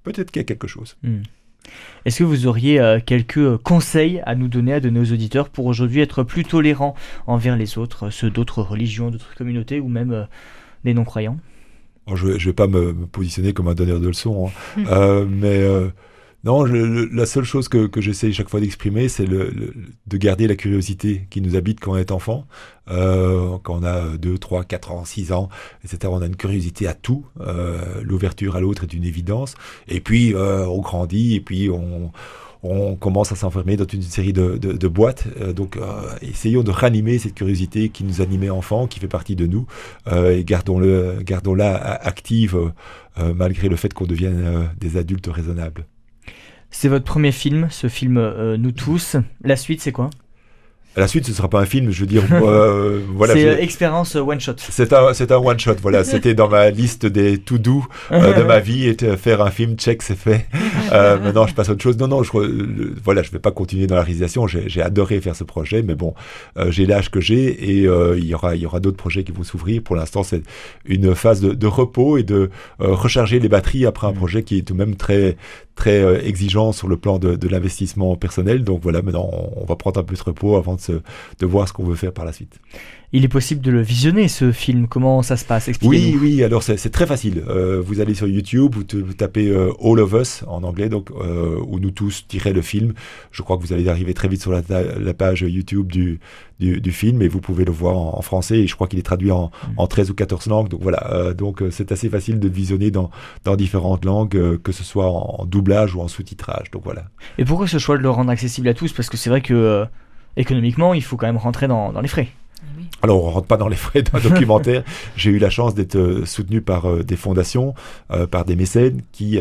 [0.03, 0.97] peut-être qu'il y a quelque chose.
[1.03, 1.21] Mmh.
[2.05, 5.65] Est-ce que vous auriez euh, quelques conseils à nous donner, à donner aux auditeurs, pour
[5.65, 6.95] aujourd'hui être plus tolérants
[7.27, 10.23] envers les autres, ceux d'autres religions, d'autres communautés, ou même euh,
[10.83, 11.37] des non-croyants?
[12.13, 14.83] Je ne vais pas me, me, positionner comme un donneur de leçons, hein.
[14.91, 15.67] euh, mais
[16.45, 19.73] non, je, le, la seule chose que, que j'essaie chaque fois d'exprimer, c'est le, le,
[20.05, 22.45] de garder la curiosité qui nous habite quand on est enfant.
[22.89, 25.49] Euh, quand on a 2, 3, 4 ans, 6 ans,
[25.83, 26.11] etc.
[26.15, 27.25] On a une curiosité à tout.
[27.41, 29.55] Euh, L'ouverture à l'autre est une évidence.
[29.87, 32.11] Et puis, euh, on grandit, et puis on
[32.65, 35.25] on commence à s'enfermer dans une série de, de, de boîtes.
[35.39, 39.35] Euh, donc, euh, essayons de ranimer cette curiosité qui nous animait enfant, qui fait partie
[39.35, 39.67] de nous,
[40.07, 42.71] euh, et gardons-le, gardons-la active
[43.17, 45.85] malgré le fait qu'on devienne des adultes raisonnables.
[46.77, 49.15] C'est votre premier film, ce film euh, Nous tous.
[49.41, 50.09] La suite, c'est quoi?
[50.97, 52.23] La suite, ce sera pas un film, je veux dire.
[52.31, 53.33] Euh, voilà.
[53.33, 54.53] C'est euh, expérience one shot.
[54.57, 55.75] C'est un, c'est un one shot.
[55.81, 59.75] Voilà, c'était dans ma liste des doux euh, de ma vie et faire un film,
[59.75, 60.47] check, c'est fait.
[60.91, 61.97] Maintenant, je passe à autre chose.
[61.97, 62.31] Non, non, je,
[63.03, 64.47] voilà, je vais pas continuer dans la réalisation.
[64.47, 66.13] J'ai, adoré faire ce projet, mais bon,
[66.69, 69.43] j'ai l'âge que j'ai et il y aura, il y aura d'autres projets qui vont
[69.43, 69.81] s'ouvrir.
[69.81, 70.43] Pour l'instant, c'est
[70.85, 72.49] une phase de, de repos et de
[72.79, 75.35] recharger les batteries après un projet qui est tout de même très,
[75.75, 78.63] très euh, exigeant sur le plan de, l'investissement personnel.
[78.63, 81.83] Donc voilà, maintenant on, va prendre un peu de repos avant de voir ce qu'on
[81.83, 82.59] veut faire par la suite.
[83.13, 84.87] Il est possible de le visionner ce film.
[84.87, 85.69] Comment ça se passe?
[85.83, 86.43] Oui, oui.
[86.43, 87.43] Alors c'est très facile.
[87.47, 90.89] Euh, vous allez sur YouTube, vous, te, vous tapez euh, All of Us en anglais,
[90.89, 92.93] donc euh, ou nous tous tirez le film.
[93.31, 96.19] Je crois que vous allez arriver très vite sur la, la page YouTube du,
[96.59, 98.59] du, du, film et vous pouvez le voir en, en français.
[98.59, 99.67] Et je crois qu'il est traduit en, mmh.
[99.77, 100.69] en 13 ou 14 langues.
[100.69, 101.11] Donc voilà.
[101.13, 103.11] Euh, donc c'est assez facile de visionner dans,
[103.43, 106.71] dans différentes langues, que ce soit en, en doublage ou en sous-titrage.
[106.71, 107.05] Donc voilà.
[107.37, 108.91] Et pourquoi ce choix de le rendre accessible à tous?
[108.93, 109.85] Parce que c'est vrai que
[110.37, 112.27] économiquement, il faut quand même rentrer dans, dans les frais.
[113.01, 114.83] Alors, on rentre pas dans les frais d'un documentaire.
[115.15, 117.73] J'ai eu la chance d'être euh, soutenu par euh, des fondations,
[118.11, 119.39] euh, par des mécènes qui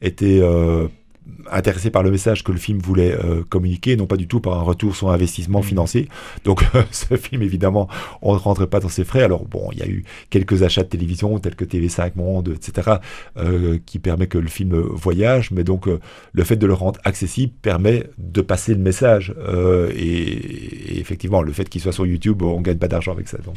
[0.00, 0.42] étaient
[1.50, 4.58] intéressé par le message que le film voulait euh, communiquer, non pas du tout par
[4.58, 5.64] un retour sur investissement mmh.
[5.64, 6.08] financier.
[6.44, 7.88] Donc ce film, évidemment,
[8.20, 9.22] on ne rentrait pas dans ses frais.
[9.22, 12.96] Alors bon, il y a eu quelques achats de télévision tels que TV5 Monde, etc.,
[13.36, 16.00] euh, qui permet que le film voyage, mais donc euh,
[16.32, 19.34] le fait de le rendre accessible permet de passer le message.
[19.94, 23.38] Et, et, effectivement, le fait qu'il soit sur YouTube, on gagne pas d'argent avec ça.
[23.38, 23.56] Donc.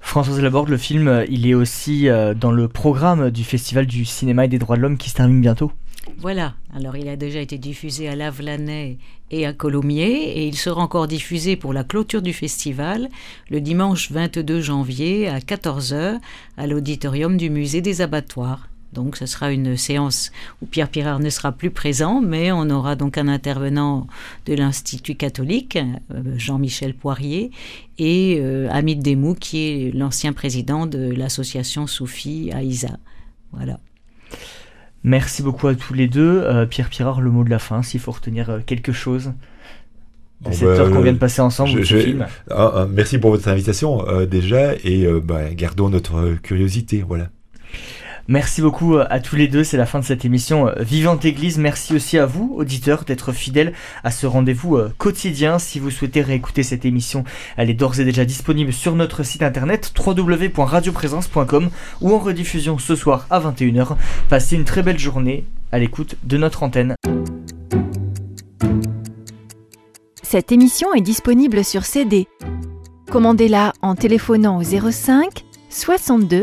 [0.00, 4.48] Françoise Laborde, le film, il est aussi dans le programme du Festival du cinéma et
[4.48, 5.72] des droits de l'homme qui se termine bientôt.
[6.18, 8.98] Voilà, alors il a déjà été diffusé à Lavelanet
[9.30, 13.08] et à Colomiers et il sera encore diffusé pour la clôture du festival
[13.50, 16.18] le dimanche 22 janvier à 14h
[16.56, 18.68] à l'auditorium du musée des abattoirs.
[18.92, 20.32] Donc ce sera une séance
[20.62, 24.06] où Pierre Pirard ne sera plus présent, mais on aura donc un intervenant
[24.46, 27.50] de l'Institut catholique, euh, Jean-Michel Poirier,
[27.98, 32.96] et euh, Hamid Demou, qui est l'ancien président de l'association Soufi Aïza.
[33.52, 33.78] Voilà.
[35.06, 36.42] Merci beaucoup à tous les deux.
[36.44, 39.26] Euh, Pierre Pirard, le mot de la fin, s'il faut retenir euh, quelque chose
[40.42, 42.26] de Oh, cette bah, heure qu'on euh, vient de passer ensemble je- je- film.
[42.50, 47.02] Ah, merci pour votre invitation euh, déjà et euh, bah, gardons notre curiosité.
[47.06, 47.28] Voilà.
[48.28, 51.24] Merci beaucoup euh, à tous les deux, c'est la fin de cette émission euh, Vivante
[51.24, 51.58] Église.
[51.58, 53.72] Merci aussi à vous, auditeurs, d'être fidèles
[54.02, 55.60] à ce rendez-vous euh, quotidien.
[55.60, 57.22] Si vous souhaitez réécouter cette émission,
[57.56, 61.70] elle est d'ores et déjà disponible sur notre site internet www.radioprésence.com
[62.00, 63.96] ou en rediffusion ce soir à 21h.
[64.28, 66.96] Passez une très belle journée à l'écoute de notre antenne.
[70.24, 72.26] Cette émission est disponible sur CD.
[73.08, 76.42] Commandez-la en téléphonant au 05 62